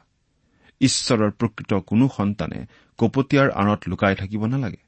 ঈশ্বৰৰ 0.82 1.32
প্ৰকৃত 1.32 1.74
কোনো 1.90 2.10
সন্তানে 2.18 2.60
কপটীয়াৰ 3.00 3.50
আঁৰত 3.52 3.82
লুকাই 3.88 4.16
থাকিব 4.16 4.46
নালাগে। 4.46 4.82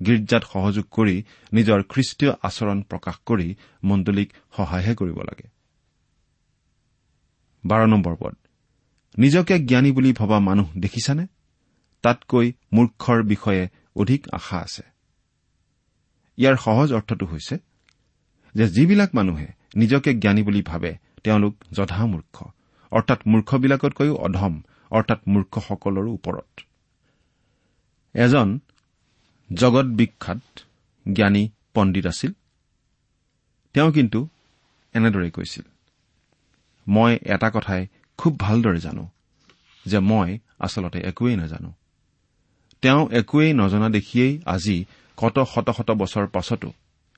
গীৰ্জাত 0.00 0.44
সহযোগ 0.52 0.84
কৰি 0.90 1.22
নিজৰ 1.52 1.82
খ্ৰীষ্টীয় 1.82 2.32
আচৰণ 2.42 2.82
প্ৰকাশ 2.82 3.16
কৰি 3.26 3.54
মণ্ডলীক 3.84 4.32
সহায়হে 4.56 4.94
কৰিব 4.94 5.18
লাগে। 5.22 5.46
নিজকে 9.18 9.58
জ্ঞানী 9.58 9.92
বুলি 9.92 10.12
ভবা 10.12 10.38
মানুহ 10.40 10.68
দেখিছানে? 10.78 11.26
তাতকৈ 12.02 12.52
মূৰ্খৰ 12.72 13.22
বিষয়ে 13.22 13.68
অধিক 13.96 14.28
আশা 14.32 14.58
আছে। 14.58 14.82
ইয়াৰ 16.36 16.56
সহজ 16.56 16.92
অৰ্থটো 16.92 17.26
হৈছে 17.26 17.58
যে 18.54 18.68
যিবিলাক 18.68 19.10
মানুহে 19.14 19.46
নিজকে 19.76 20.14
জ্ঞানী 20.14 20.42
বুলি 20.42 20.62
ভাবে 20.62 20.96
তেওঁলোক 21.24 21.54
যধামূৰ্খ 21.72 22.36
অৰ্থাৎ 22.92 23.20
মূৰ্খবিলাকতকৈও 23.26 24.14
অধম 24.16 24.62
অৰ্থাৎ 24.90 25.20
মূৰ্খসকলৰো 25.28 26.12
ওপৰত। 26.12 26.60
এজন 28.14 28.58
জগত 29.54 29.84
বিখ্যাত 29.84 30.40
জ্ঞানী 31.12 31.48
পণ্ডিত 31.74 32.06
আছিল। 32.06 32.32
তেওঁ 33.74 33.92
কিন্তু 33.92 34.28
এনেদৰে 34.94 35.30
কৈছিল 35.30 35.62
মই 36.88 37.18
এটা 37.22 37.50
কথাই 37.50 37.86
খুব 38.18 38.38
ভালদৰে 38.38 38.80
জানো 38.80 39.08
যে 39.86 39.98
মই 39.98 40.38
আচলতে 40.58 40.98
একোৱেই 40.98 41.36
নাজানো। 41.36 41.72
তেওঁ 42.82 43.08
একোৱেই 43.10 43.52
নজনা 43.52 43.88
দেখিয়েই 43.88 44.42
আজি 44.46 44.84
কত 45.16 45.44
শত 45.44 45.70
শত 45.70 45.90
বছৰ 45.90 46.26
পাছতো 46.26 46.72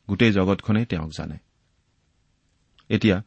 গোটেই 0.08 0.32
জগতখনেই 0.32 0.84
তেওঁক 0.84 1.10
জানে। 1.10 1.36
এতিয়া 2.88 3.22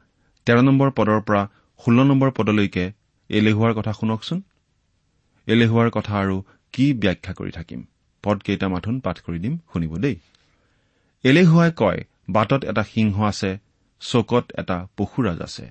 তেৰ 0.46 0.62
নম্বৰ 0.62 0.92
পদৰ 0.92 1.22
পৰা 1.22 1.48
ষোল্ল 1.86 2.04
নম্বৰ 2.04 2.32
পদলৈকে 2.32 2.92
এলেহুৱাৰ 3.30 3.74
কথা 3.74 3.94
শুনকচোন। 3.94 4.42
এলেহুৱাৰ 5.48 5.90
কথা 5.90 6.14
আৰু 6.20 6.44
কি 6.74 6.94
ব্যাখ্যা 6.94 7.34
কৰি 7.34 7.52
থাকিম? 7.52 7.86
পদ 8.24 8.38
কেইটা 8.40 8.68
মাথোন 8.70 9.00
পাঠ 9.00 9.18
কৰি 9.20 9.40
দিম 9.40 9.58
শুনিব 9.74 9.98
দেই। 9.98 10.16
এলেহুৱাই 11.24 11.72
কয় 11.76 12.00
বাটত 12.30 12.62
এটা 12.64 12.84
সিংহ 12.84 13.24
আছে 13.24 13.52
চকত 14.02 14.46
এটা 14.58 14.78
পশুৰাজ 14.98 15.42
আছে। 15.42 15.66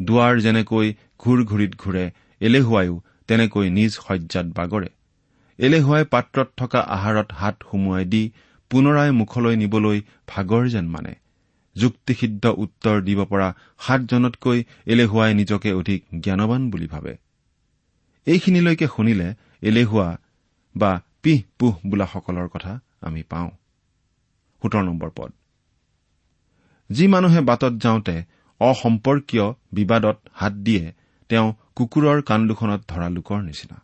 দুৱাৰ 0.00 0.40
যেনেকৈ 0.40 0.94
ঘূৰ 1.18 1.44
ঘূৰিত 1.44 1.72
ঘূৰে 1.78 2.04
এলেহুৱাইও 2.40 3.02
তেনেকৈ 3.26 3.70
নিজ 3.70 3.92
শয্যাত 3.92 4.46
বাগৰে। 4.46 4.88
এলেহুৱাই 5.58 6.04
পাত্ৰত 6.04 6.48
থকা 6.56 6.80
আহাৰত 6.80 7.28
হাত 7.32 7.56
সুমুৱাই 7.70 8.04
দি 8.04 8.22
পুনৰাই 8.70 9.10
মুখলৈ 9.10 9.56
নিবলৈ 9.56 9.98
ভাগৰ 10.26 10.68
যেন 10.68 10.86
মানে। 10.88 11.12
যুক্তিসিদ্ধ 11.76 12.44
উত্তৰ 12.46 12.96
দিব 13.02 13.24
পৰা 13.24 13.48
সাতজনতকৈ 13.78 14.58
এলেহুৱাই 14.86 15.34
নিজকে 15.34 15.72
অধিক 15.72 16.00
জ্ঞানবান 16.20 16.70
বুলি 16.70 16.86
ভাবে। 16.86 17.12
এইখিনিলৈকে 18.26 18.86
শুনিলে 18.86 19.34
এলেহুৱা 19.62 20.08
বা 20.76 21.00
পিহ 21.24 21.40
পুহ 21.58 21.74
বোলাসকলৰ 21.86 22.48
কথা 22.48 22.72
আমি 23.00 23.22
পাওঁ। 23.22 23.50
সোতৰ 24.62 24.82
নম্বৰ 24.82 25.10
পদ। 25.10 25.30
যি 26.90 27.06
মানুহে 27.06 27.40
বাটত 27.40 27.72
যাওঁতে 27.72 28.24
অসম্পৰ্কীয় 28.60 29.46
বিবাদত 29.72 30.18
হাত 30.32 30.52
দিয়ে 30.52 30.92
তেওঁ 31.30 31.48
কুকুৰৰ 31.76 32.22
কাণ 32.22 32.40
দুখনত 32.48 32.80
ধৰা 32.88 33.08
লোকৰ 33.08 33.38
নিচিনা। 33.42 33.76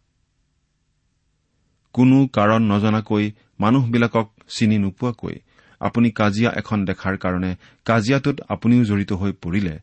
কোনো 1.94 2.27
কাৰণ 2.27 2.62
নজনাকৈ 2.62 3.24
মানুহবিলাকক 3.61 4.27
চিনি 4.48 4.79
নোপোৱাকৈ 4.79 5.37
আপুনি 5.81 6.11
কাজিয়া 6.11 6.51
এখন 6.51 6.79
দেখাৰ 6.85 7.16
কাৰণে 7.16 7.51
কাজিয়াটোত 7.85 8.37
আপুনিও 8.48 8.85
জড়িত 8.85 9.12
হৈ 9.12 9.33
পৰিলে 9.33 9.74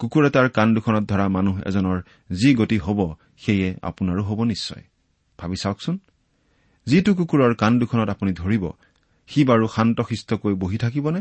কুকুৰ 0.00 0.26
এটাৰ 0.26 0.48
কাণ 0.48 0.74
দুখনত 0.74 1.04
ধৰা 1.10 1.26
মানুহ 1.28 1.56
এজনৰ 1.60 1.98
যি 2.30 2.54
গতি 2.54 2.78
হ'ব 2.78 3.00
সেয়ে 3.36 3.68
আপোনাৰো 3.82 4.22
হ'ব 4.22 4.40
নিশ্চয়। 4.44 4.82
ভাবি 5.38 5.56
চাওকচোন। 5.56 5.98
যিটো 6.90 7.12
কুকুৰৰ 7.18 7.52
কাণ 7.62 7.72
দুখনত 7.80 8.08
আপুনি 8.14 8.32
ধৰিব 8.40 8.64
সি 9.30 9.40
বাৰু 9.50 9.64
শান্তশিষ্টকৈ 9.76 10.54
বহি 10.62 10.78
থাকিবনে? 10.84 11.20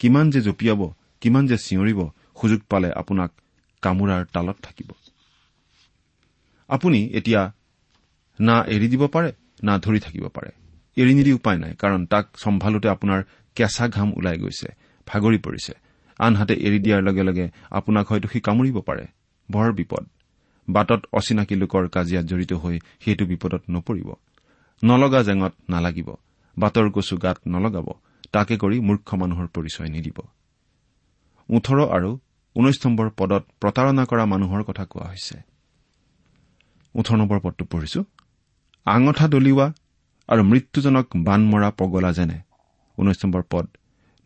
কিমান 0.00 0.24
যে 0.34 0.40
জঁপিয়াব 0.46 0.80
কিমান 1.20 1.44
যে 1.50 1.56
চিঞৰিব 1.66 2.00
সুযোগ 2.40 2.60
পালে 2.70 2.88
আপোনাক 3.00 3.30
কামোৰাৰ 3.82 4.22
তালত 4.34 4.56
থাকিব। 4.62 4.90
আপুনি 6.70 7.00
এতিয়া 7.18 7.42
না 8.38 8.56
এৰি 8.74 8.86
দিব 8.92 9.02
পাৰে 9.14 9.30
না 9.62 9.74
ধৰি 9.84 10.00
থাকিব 10.00 10.24
পাৰে। 10.36 10.50
এৰি 10.96 11.12
নিদি 11.14 11.32
উপায় 11.32 11.58
নাই 11.62 11.72
কাৰণ 11.82 12.00
তাক 12.12 12.24
চম্ভালোতে 12.42 12.88
আপোনাৰ 12.88 13.20
কেঁচা 13.56 13.84
ঘাম 13.88 14.08
ওলাই 14.18 14.36
গৈছে 14.38 14.68
ভাগৰি 15.06 15.38
পৰিছে। 15.38 15.72
আনহাতে 16.20 16.54
এৰি 16.66 16.78
দিয়াৰ 16.84 17.02
লগে 17.02 17.22
লগে 17.28 17.46
আপোনাক 17.70 18.04
হয়তো 18.10 18.28
সি 18.32 18.38
কামুৰিব 18.40 18.76
পাৰে। 18.88 19.04
বৰ 19.48 19.68
বিপদ। 19.72 20.04
বাটত 20.68 21.00
অচিনাকি 21.12 21.54
লোকৰ 21.62 21.82
কাজিয়াত 21.88 22.24
জড়িত 22.26 22.52
হৈ 22.62 22.76
সেইটো 23.02 23.24
বিপদত 23.26 23.62
নপৰিব। 23.70 24.08
নলগা 24.84 25.22
জেঙত 25.22 25.54
নালাগিব। 25.70 26.08
বাটৰ 26.58 26.90
কচু 26.90 27.16
গাত 27.16 27.38
নলগাব। 27.48 27.88
তাকে 28.32 28.54
কৰি 28.56 28.80
মূৰ্খ 28.80 29.08
মানুহৰ 29.14 29.46
পৰিচয় 29.46 29.88
নিদিব। 29.88 30.18
ওঠৰ 31.48 31.78
আৰু 31.96 32.10
ঊনৈশ 32.56 32.86
নম্বৰ 32.86 33.10
পদত 33.16 33.42
প্ৰতাৰণা 33.60 34.04
কৰা 34.04 34.24
মানুহৰ 34.26 34.62
কথা 34.62 34.84
কোৱা 34.84 35.06
হৈছে। 35.08 35.36
আঙঠা 38.86 39.28
দলিওৱা 39.28 39.72
আৰু 40.28 40.42
মৃত্যুজনক 40.42 41.06
বান 41.16 41.40
মৰা 41.46 41.70
পগলা 41.70 42.12
যেনে। 42.12 42.38
ঊনৈশ 42.98 43.24
নম্বৰ 43.24 43.42
পদ। 43.50 43.66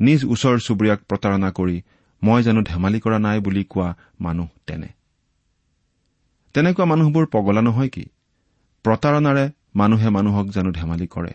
নিজ 0.00 0.20
ওচৰ 0.24 0.54
চুবুৰীয়াক 0.58 1.00
প্ৰতাৰণা 1.08 1.50
কৰি 1.50 1.82
মই 2.22 2.42
জানো 2.42 2.62
ধেমালি 2.62 3.00
কৰা 3.00 3.18
নাই 3.18 3.40
বুলি 3.40 3.64
কোৱা 3.64 3.88
মানুহ 4.20 4.48
তেনে। 4.66 4.88
তেনেকুৱা 6.54 6.84
মানুহবোৰ 6.84 7.26
পগলা 7.26 7.60
নহয় 7.60 7.88
কি? 7.88 8.04
প্ৰতাৰণাৰে 8.84 9.44
মানুহে 9.74 10.08
মানুহক 10.10 10.46
জানো 10.46 10.70
ধেমালি 10.72 11.06
কৰে। 11.06 11.32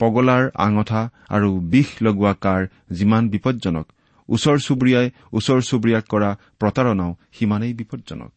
পগলাৰ 0.00 0.44
আঙঠা 0.54 1.02
আৰু 1.28 1.60
বিষ 1.60 1.88
লগোৱা 2.02 2.32
কাৰ 2.34 2.60
যিমান 2.90 3.28
বিপদজনক 3.28 3.86
ওচৰ 4.28 4.56
চুবুৰীয়াই 4.58 5.06
ওচৰ 5.32 5.60
চুবুৰীয়াক 5.62 6.04
কৰা 6.06 6.30
প্ৰতাৰণাও 6.60 7.10
সিমানেই 7.32 7.74
বিপদজনক। 7.74 8.32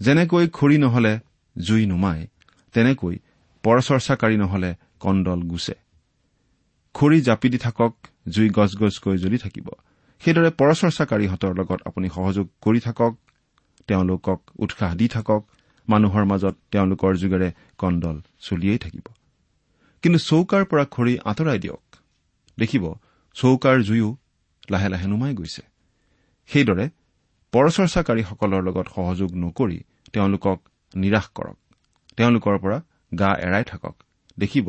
যেনেকৈ 0.00 0.46
খৰি 0.48 0.76
নহলে 0.78 1.12
জুই 1.56 1.86
নুমাই 1.86 2.26
তেনেকৈ 2.74 3.14
পৰচৰ্চাকাৰী 3.64 4.36
নহলে 4.36 4.70
কণ্ডল 5.00 5.40
গুচে 5.42 5.74
খৰি 6.94 7.18
জাপি 7.20 7.48
দি 7.48 7.58
থাকক 7.58 7.92
জুই 8.28 8.48
গছ 8.50 8.70
গছকৈ 8.76 9.16
জ্বলি 9.18 9.38
থাকিব। 9.38 9.68
সেইদৰে 10.22 10.50
পৰচৰ্চাকাৰীহঁতৰ 10.50 11.52
লগত 11.54 11.80
আপুনি 11.84 12.08
সহযোগ 12.08 12.46
কৰি 12.62 12.80
থাকক 12.80 13.12
তেওঁলোকক 13.88 14.40
উৎসাহ 14.58 14.94
দি 14.94 15.08
থাকক 15.08 15.42
মানুহৰ 15.88 16.24
মাজত 16.24 16.54
তেওঁলোকৰ 16.70 17.12
যোগেৰে 17.16 17.48
কণ্ডল 17.78 18.16
চলিয়েই 18.40 18.78
থাকিব। 18.78 19.06
কিন্তু 20.02 20.18
চৌকাৰ 20.18 20.64
পৰা 20.64 20.84
খৰি 20.84 21.18
আঁতৰাই 21.24 21.58
দিয়ক। 21.58 21.84
দেখিব 22.58 22.84
চৌকাৰ 23.34 23.76
জুয়ো 23.82 24.16
লাহে 24.70 24.88
লাহে 24.88 25.06
নুমাই 25.06 25.34
গৈছে। 25.34 25.62
সেইদৰে 26.46 26.86
পৰচৰ্চাকাৰীসকলৰ 27.52 28.62
লগত 28.62 28.86
সহযোগ 28.94 29.30
নকৰি 29.34 29.78
তেওঁলোকক 30.12 30.58
নিৰাশ 30.94 31.26
কৰক। 31.34 31.56
তেওঁলোকৰ 32.16 32.58
পৰা 32.58 32.78
গা 33.14 33.30
এৰাই 33.34 33.64
থাকক। 33.64 33.94
দেখিব 34.38 34.66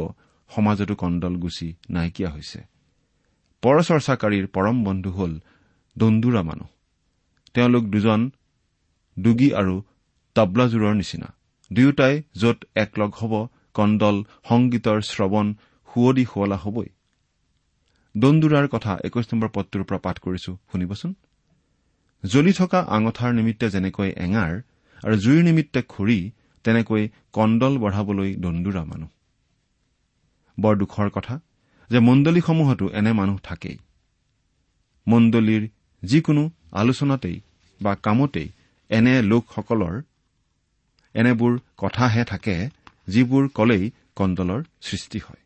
সমাজতো 0.50 0.96
কণ্ডল 0.96 1.36
গুচি 1.36 1.74
নাইকিয়া 1.90 2.30
হৈছে। 2.30 2.60
পৰচৰ্চাকাৰীৰ 3.62 4.48
পৰম 4.48 4.84
বন্ধু 4.84 5.12
হ'ল 5.12 5.34
দন্দুৰা 5.98 6.42
মানুহ। 6.42 6.68
তেওঁলোক 7.54 7.84
দুজন 7.84 8.32
দুগী 9.20 9.50
আৰু 9.54 9.84
তবলাজোৰৰ 10.36 10.94
নিচিনা। 10.96 11.30
দুয়োটাই 11.72 12.16
য'ত 12.42 12.60
একলগ 12.84 13.12
হ'ব 13.20 13.34
কণ্ডল 13.74 14.18
সংগীতৰ 14.50 15.00
শ্ৰৱণ 15.12 15.48
সুৱদি 15.90 16.26
সুৱলা 16.26 16.58
হবই। 16.58 16.90
দন্দুৰাৰ 18.16 18.68
কথা 18.68 18.92
একৈশ 19.04 19.26
নম্বৰ 19.32 19.50
পদটোৰ 19.56 19.84
পৰা 19.84 20.00
পাঠ 20.06 20.16
কৰিছো 20.20 20.52
শুনিবচোন। 20.72 21.12
জ্বলি 22.24 22.54
থকা 22.54 22.80
আঙঠাৰ 22.96 23.32
নিমিত্তে 23.34 23.68
যেনেকৈ 23.70 24.10
এঙাৰ 24.26 24.52
আৰু 25.04 25.16
জুইৰ 25.18 25.42
নিমিত্তে 25.44 25.80
খৰি 25.94 26.20
তেনেকৈ 26.66 27.04
কণ্ডল 27.34 27.74
বঢ়াবলৈ 27.78 28.30
দন্দুৰা 28.36 28.84
মানুহ। 28.84 29.10
বৰ 30.58 30.74
দুখৰ 30.78 31.10
কথা 31.10 31.36
যে 31.90 32.00
মণ্ডলীসমূহতো 32.00 32.86
এনে 32.90 33.12
মানুহ 33.14 33.38
থাকেই। 33.44 33.78
মণ্ডলীৰ 35.08 35.64
যিকোনো 36.04 36.44
আলোচনাতেই 36.72 37.38
বা 37.82 37.92
কামতেই 37.96 38.50
এনে 38.90 39.14
লোকসকলৰ 39.22 39.96
এনেবোৰ 41.16 41.54
কথাহে 41.78 42.24
থাকে 42.24 42.56
যিবোৰ 43.08 43.44
কলেই 43.50 43.84
কণ্ডলৰ 44.16 44.62
সৃষ্টি 44.82 45.20
হয়। 45.20 45.42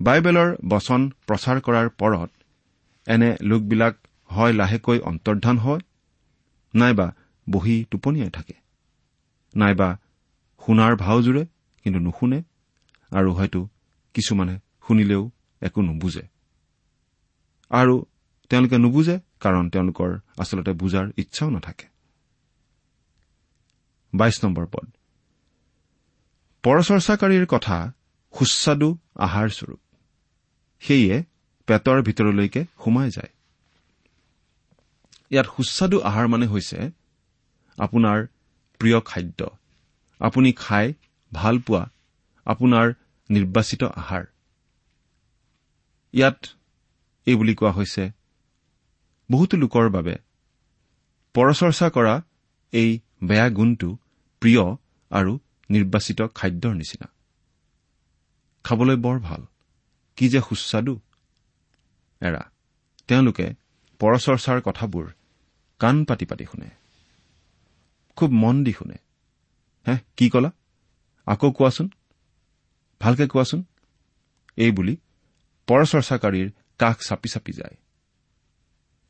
বাইবেলৰ 0.00 0.50
বচন 0.68 1.00
প্ৰচাৰ 1.26 1.58
কৰাৰ 1.60 1.88
পৰত 2.00 2.30
এনে 3.06 3.30
লোকবিলাক 3.42 3.94
হয় 4.30 4.52
লাহেকৈ 4.52 4.98
অন্তৰ্ধান 5.00 5.56
হয় 5.58 5.82
নাইবা 6.74 7.06
বহি 7.46 7.76
টোপনিয়াই 7.90 8.30
থাকে 8.30 8.56
নাইবা 9.54 9.88
শুনাৰ 10.62 10.92
ভাও 10.96 11.18
জোৰে 11.22 11.42
কিন্তু 11.84 11.98
নুশুনে 12.00 12.38
আৰু 13.12 13.30
হয়তো 13.32 13.60
কিছুমানে 14.14 14.54
শুনিলেও 14.88 15.22
একো 15.62 15.80
নুবুজে। 15.82 16.24
আৰু 17.70 17.94
তেওঁলোকে 18.50 18.76
নুবুজে 18.78 19.16
কাৰণ 19.40 19.64
তেওঁলোকৰ 19.70 20.10
আচলতে 20.38 20.72
বুজাৰ 20.72 21.06
ইচ্ছাও 21.16 21.50
নাথাকে। 21.50 21.89
বাইশ 24.12 24.36
নম্বৰ 24.44 24.66
পদ। 24.66 24.86
পৰচৰ্চাকাৰীৰ 26.64 27.46
কথা 27.46 27.76
সুস্বাদু 28.34 28.88
আহাৰস্বৰূপ 29.16 29.80
সেয়ে 30.82 31.16
পেটৰ 31.68 31.98
ভিতৰলৈকে 32.02 32.60
সোমাই 32.84 33.10
যায়। 33.10 33.32
ইয়াত 35.30 35.46
সুস্বাদু 35.56 35.96
আহাৰ 36.00 36.26
মানে 36.28 36.46
হৈছে 36.46 36.78
আপোনাৰ 37.78 38.18
প্ৰিয় 38.80 38.98
খাদ্য। 39.00 39.40
আপুনি 40.20 40.50
খাই 40.52 40.86
ভাল 41.32 41.56
পোৱা 41.58 41.82
আপোনাৰ 42.46 42.86
নিৰ্বাচিত 43.30 43.82
আহাৰ। 44.00 44.24
ইয়াত 46.14 46.38
এই 47.26 47.36
বুলি 47.36 47.54
কোৱা 47.54 47.72
হৈছে 47.72 48.04
বহুতো 49.30 49.54
লোকৰ 49.56 49.86
বাবে 49.88 50.14
পৰচৰ্চা 51.34 51.88
কৰা 51.90 52.14
এই 52.72 52.90
বেয়া 53.24 53.50
গুণটো 53.50 53.98
প্ৰিয় 54.40 54.76
আৰু 55.10 55.38
নিৰ্বাচিত 55.70 56.22
খাদ্যৰ 56.22 56.74
নিচিনা। 56.74 57.08
খাবলৈ 58.64 58.96
বৰ 58.96 59.18
ভাল। 59.18 59.46
কি 60.16 60.28
যে 60.28 60.40
সুস্বাদু। 60.40 61.00
এৰা 62.20 62.50
তেওঁলোকে 63.06 63.54
পৰচৰ্চাৰ 63.98 64.60
কথাবোৰ 64.60 65.12
কাণ 65.78 66.04
পাতি 66.04 66.24
পাতি 66.24 66.44
শুনে। 66.44 66.70
খুব 68.16 68.30
মন 68.30 68.64
দি 68.64 68.72
শুনে। 68.72 68.94
হে 69.88 69.98
কি 70.16 70.30
কলা? 70.30 70.52
আকৌ 71.26 71.52
কোৱাচোন। 71.52 71.88
ভালকে 73.00 73.26
কোৱাচোন। 73.26 73.64
এই 74.56 74.70
বুলি 74.70 74.96
পৰচৰ্চাকাৰীৰ 75.66 76.50
কাষ 76.78 76.96
চাপি 77.08 77.28
চাপি 77.28 77.52
যায়। 77.52 77.76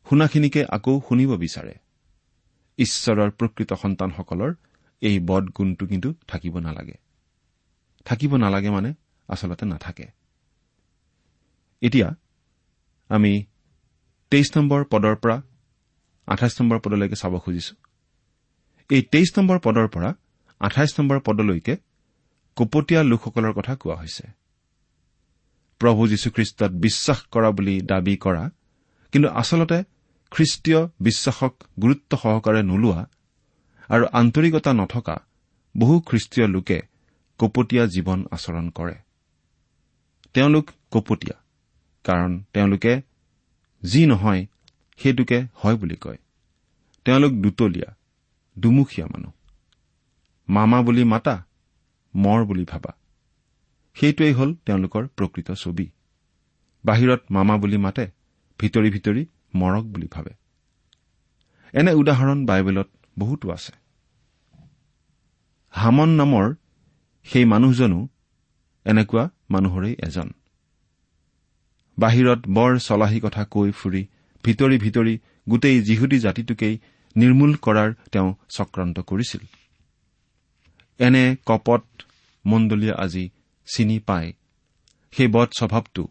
শুনাখিনিকে 0.08 0.64
আকৌ 0.64 1.00
শুনিব 1.08 1.36
বিচাৰে। 1.36 1.74
ঈশ্বৰৰ 2.80 3.30
প্ৰকৃত 3.30 3.70
সন্তানসকলৰ 3.72 4.50
এই 5.02 5.16
বদ 5.18 5.44
গুণটো 5.48 5.84
কিন্তু 5.86 6.08
থাকিব 6.28 6.58
নালাগে। 6.58 6.96
থাকিব 8.04 8.36
নালাগে 8.36 8.70
মানে 8.70 8.90
আচলতে 9.28 9.64
নাথাকে। 9.66 10.06
এতিয়া 11.82 12.08
আমি 13.10 13.32
তেইছ 14.30 14.48
নম্বৰ 14.56 14.80
পদৰ 14.84 15.14
পৰা 15.16 15.36
আঠাইছ 16.26 16.54
নম্বৰ 16.60 16.78
পদলৈকে 16.78 17.16
চাব 17.16 17.38
খুজিছো। 17.38 17.74
এই 18.90 19.02
তেইছ 19.02 19.38
নম্বৰ 19.38 19.58
পদৰ 19.58 19.86
পৰা 19.88 20.10
আঠাইছ 20.60 21.00
নম্বৰ 21.00 21.18
পদলৈকে 21.20 21.74
কপটীয়া 22.56 23.02
লোকসকলৰ 23.02 23.52
কথা 23.52 23.72
কোৱা 23.76 23.96
হৈছে। 23.96 24.24
প্ৰভু 25.80 26.02
যীশুখ্ৰীষ্টত 26.08 26.72
বিশ্বাস 26.84 27.18
কৰা 27.32 27.50
বুলি 27.50 27.74
দাবী 27.80 28.14
কৰা 28.16 28.50
কিন্তু 29.12 29.28
আচলতে 29.28 29.78
খ্ৰীষ্টীয় 30.30 30.80
বিশ্বাসক 31.00 31.54
গুৰুত্ব 31.82 32.16
সহকাৰে 32.16 32.62
নোলোৱা 32.62 33.02
আৰু 33.88 34.04
আন্তৰিকতা 34.12 34.72
নথকা 34.72 35.16
বহু 35.76 36.00
খ্ৰীষ্টীয় 36.00 36.46
লোকে 36.46 36.78
কপটীয়া 37.38 37.86
জীৱন 37.86 38.26
আচৰণ 38.30 38.70
কৰে। 38.70 38.94
তেওঁলোক 40.34 40.70
কপটীয়া 40.90 41.36
কাৰণ 42.04 42.42
তেওঁলোকে 42.52 43.02
যি 43.82 44.06
নহয় 44.06 44.46
সেইটোকে 44.98 45.38
হয় 45.54 45.76
বুলি 45.76 45.96
কয়। 45.96 46.18
তেওঁলোক 47.04 47.32
দুতলীয়া 47.32 47.96
দুমুখীয়া 48.58 49.06
মানুহ। 49.06 49.32
মামা 50.48 50.82
বুলি 50.82 51.04
মাতা 51.04 51.46
মৰ 52.14 52.44
বুলি 52.44 52.64
ভাবা। 52.64 52.92
সেইটোৱেই 53.94 54.32
হ'ল 54.32 54.54
তেওঁলোকৰ 54.54 55.08
প্ৰকৃত 55.16 55.50
ছবি। 55.52 55.90
বাহিৰত 56.84 57.20
মামা 57.30 57.56
বুলি 57.56 57.76
মাতে 57.76 58.04
ভিতৰি 58.58 58.90
ভিতৰি 58.90 59.26
মৰক 59.54 59.84
বুলি 59.84 60.08
ভাবে। 60.10 60.32
এনে 61.74 61.92
উদাহৰণ 61.92 62.46
বাইবেলত 62.46 62.88
বহুতো 63.18 63.50
আছে। 63.50 63.72
হামন 65.70 66.08
নামৰ 66.08 66.54
সেই 67.24 67.44
মানুহজনো 67.44 68.08
এনেকুৱা 68.84 69.30
মানুহৰেই 69.50 69.94
এজন। 70.06 70.28
বাহিৰত 71.98 72.40
বৰ 72.48 72.78
চলাহী 72.78 73.20
কথা 73.20 73.44
কৈ 73.44 73.70
ফুৰি 73.70 74.06
ভিতৰি 74.44 74.78
ভিতৰি 74.78 75.18
গোটেই 75.48 75.82
যিহুদী 75.82 76.18
জাতিটোকেই 76.18 76.78
নিৰ্মূল 77.16 77.54
কৰাৰ 77.54 77.94
তেওঁ 78.12 78.34
চক্ৰান্ত 78.48 79.00
কৰিছিল। 79.00 79.40
এনে 80.98 81.36
কপট 81.46 81.82
মণ্ডলীয়ে 82.46 82.94
আজি 82.94 83.30
চিনি 83.66 83.98
পাই 83.98 84.32
সেই 85.10 85.28
বধ 85.28 85.48
স্বভাৱটো 85.58 86.08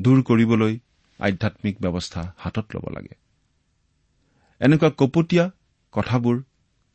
দূৰ 0.00 0.22
কৰিবলৈ 0.22 0.78
আধ্যামিক 1.22 1.76
ব্যৱস্থা 1.80 2.34
হাতত 2.36 2.66
ল'ব 2.74 2.84
লাগে। 2.88 3.14
এনেকুৱা 4.60 4.90
কপটীয়া 4.98 5.50
কথাবোৰ 5.92 6.36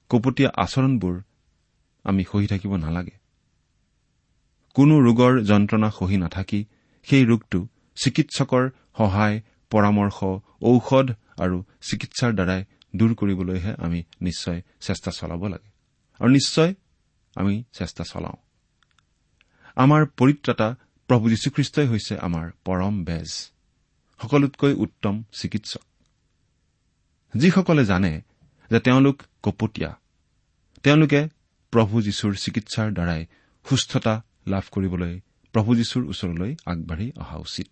কপটীয়া 0.09 0.49
আচৰণবোৰ 0.55 1.15
আমি 2.03 2.23
সহি 2.31 2.47
থাকিব 2.47 2.75
নালাগে। 2.75 3.15
কোনো 4.75 4.95
ৰোগৰ 4.99 5.33
যন্ত্ৰণা 5.41 5.89
সহি 5.91 6.17
নাথাকি 6.17 6.65
সেই 7.07 7.25
ৰোগটো 7.25 7.59
চিকিৎসকৰ 7.95 8.69
সহায় 8.97 9.41
পৰামৰ্শ 9.69 10.17
ঔষধ 10.61 11.07
আৰু 11.39 11.57
চিকিৎসাৰ 11.81 12.31
দ্বাৰাই 12.33 12.61
দূৰ 12.95 13.11
কৰিবলৈহে 13.15 13.71
আমি 13.77 14.03
নিশ্চয় 14.21 14.61
চেষ্টা 14.79 15.11
চলাব 15.11 15.47
লাগে। 15.47 15.69
আৰু 16.19 16.29
নিশ্চয় 16.29 16.73
আমি 17.35 17.63
চেষ্টা 17.73 18.03
চলাওঁ। 18.03 18.37
আমাৰ 19.75 20.01
পৰিত্ৰাতা 20.17 20.67
প্ৰভু 21.09 21.29
যীশুখ্ৰীষ্টই 21.29 21.87
হৈছে 21.87 22.13
আমাৰ 22.17 22.45
পৰম 22.65 23.03
বেজ। 23.03 23.51
সকলোতকৈ 24.21 24.73
উত্তম 24.73 25.23
চিকিৎসক। 25.33 25.85
যিসকলে 27.33 27.85
জানে 27.85 28.21
যে 28.71 28.79
তেওঁলোক 28.79 29.17
কপটীয়া 29.43 29.91
তেওঁলোকে 30.83 31.29
প্ৰভু 31.73 32.01
যীশুৰ 32.01 32.33
চিকিৎসাৰ 32.35 32.91
দ্বাৰাই 32.91 33.25
সুস্থতা 33.65 34.23
লাভ 34.47 34.65
কৰিবলৈ 34.71 35.13
প্ৰভু 35.53 35.75
যীশুৰ 35.75 36.03
ওচৰলৈ 36.05 36.55
আগবাঢ়ি 36.65 37.11
অহা 37.15 37.37
উচিত। 37.37 37.71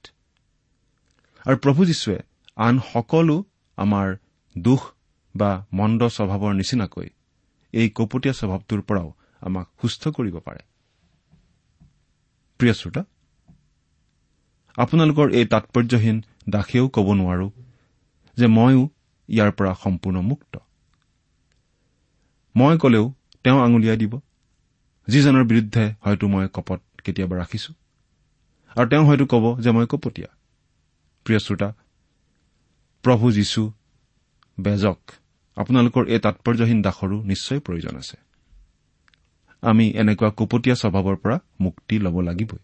আৰু 1.46 1.58
প্ৰভু 1.58 1.86
যীশুৱে 1.86 2.18
আন 2.56 2.80
সকলো 2.94 3.44
আমাৰ 3.78 4.16
দোষ 4.58 4.82
বা 5.36 5.66
মন্দ 5.74 6.02
স্বভাৱৰ 6.08 6.54
নিচিনাকৈ 6.54 7.08
এই 7.74 7.90
কপটীয়া 7.90 8.34
স্বভাৱটোৰ 8.34 8.82
পৰাও 8.82 9.14
আমাক 9.42 9.68
সুস্থ 9.82 10.08
কৰিব 10.08 10.36
পাৰে। 10.40 10.62
আপোনালোকৰ 14.78 15.28
এই 15.32 15.46
তাৎপৰ্যহীন 15.46 16.18
দাসেও 16.50 16.90
ক'ব 16.90 17.14
নোৱাৰো 17.14 17.50
যে 18.38 18.48
ময়ো 18.48 18.90
ইয়াৰ 19.30 19.52
পৰা 19.52 19.74
সম্পূৰ্ণ 19.74 20.22
মুক্ত। 20.22 20.58
মই 22.56 22.78
কলেও 22.78 23.14
তেওঁ 23.44 23.60
আঙুলিয়াই 23.62 23.98
দিব 23.98 24.20
যিজনৰ 25.08 25.44
বিৰুদ্ধে 25.44 25.94
হয়তো 26.02 26.28
মই 26.28 26.48
কপত 26.54 26.82
কেতিয়াবা 27.04 27.38
ৰাখিছো। 27.38 27.74
আৰু 28.76 28.90
তেওঁ 28.90 29.06
হয়তো 29.06 29.26
কব 29.26 29.62
যে 29.62 29.72
মই 29.72 29.86
কপটীয়া। 29.90 30.28
প্ৰিয় 31.24 31.40
শ্ৰোতা 31.40 31.74
প্ৰভু 33.04 33.32
যীশু 33.32 33.72
বেজক 34.60 35.00
আপোনালোকৰ 35.56 36.08
এই 36.08 36.20
তাৎপৰ্যহীন 36.20 36.82
দাসৰো 36.82 37.24
নিশ্চয় 37.24 37.60
প্ৰয়োজন 37.60 37.98
আছে। 37.98 38.18
আমি 39.62 39.90
এনেকুৱা 39.90 40.30
কপটীয়া 40.30 40.76
স্বভাৱৰ 40.76 41.16
পৰা 41.16 41.40
মুক্তি 41.62 42.00
ল'ব 42.00 42.20
লাগিবই। 42.22 42.58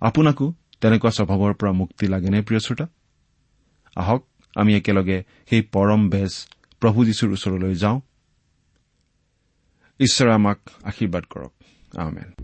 আপোনাকো 0.00 0.52
তেনেকুৱা 0.80 1.10
স্বভাৱৰ 1.10 1.54
পৰা 1.54 1.72
মুক্তি 1.72 2.06
লাগেনে 2.06 2.42
প্ৰিয় 2.42 2.60
শ্ৰোতা? 2.60 2.86
আহক 3.96 4.26
আমি 4.56 4.76
একেলগে 4.76 5.24
সেই 5.50 5.62
পৰম 5.62 6.08
বেজ 6.08 6.46
প্ৰভু 6.80 7.04
যীশুৰ 7.04 7.32
ওচৰলৈ 7.32 7.74
যাওঁ। 7.74 8.00
ঈশ্বৰে 10.00 10.32
আমাক 10.32 10.58
আশীৰ্বাদ 10.84 11.24
কৰক। 11.24 11.52
আমেন। 11.96 12.43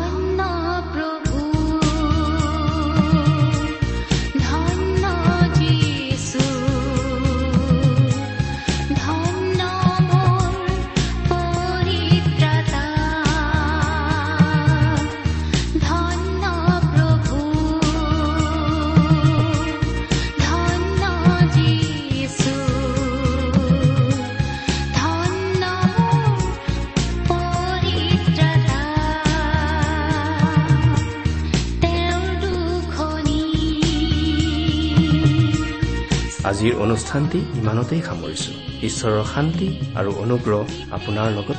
আজিৰ 36.61 36.81
অনুষ্ঠানটি 36.85 37.39
ইমানতেই 37.59 38.01
সামৰিছো। 38.07 38.51
ঈশ্বৰৰ 38.87 39.23
শান্তি 39.33 39.67
আৰু 39.99 40.11
অনুগ্ৰহ 40.23 40.61
আপোনাৰ 40.97 41.27
লগত 41.37 41.57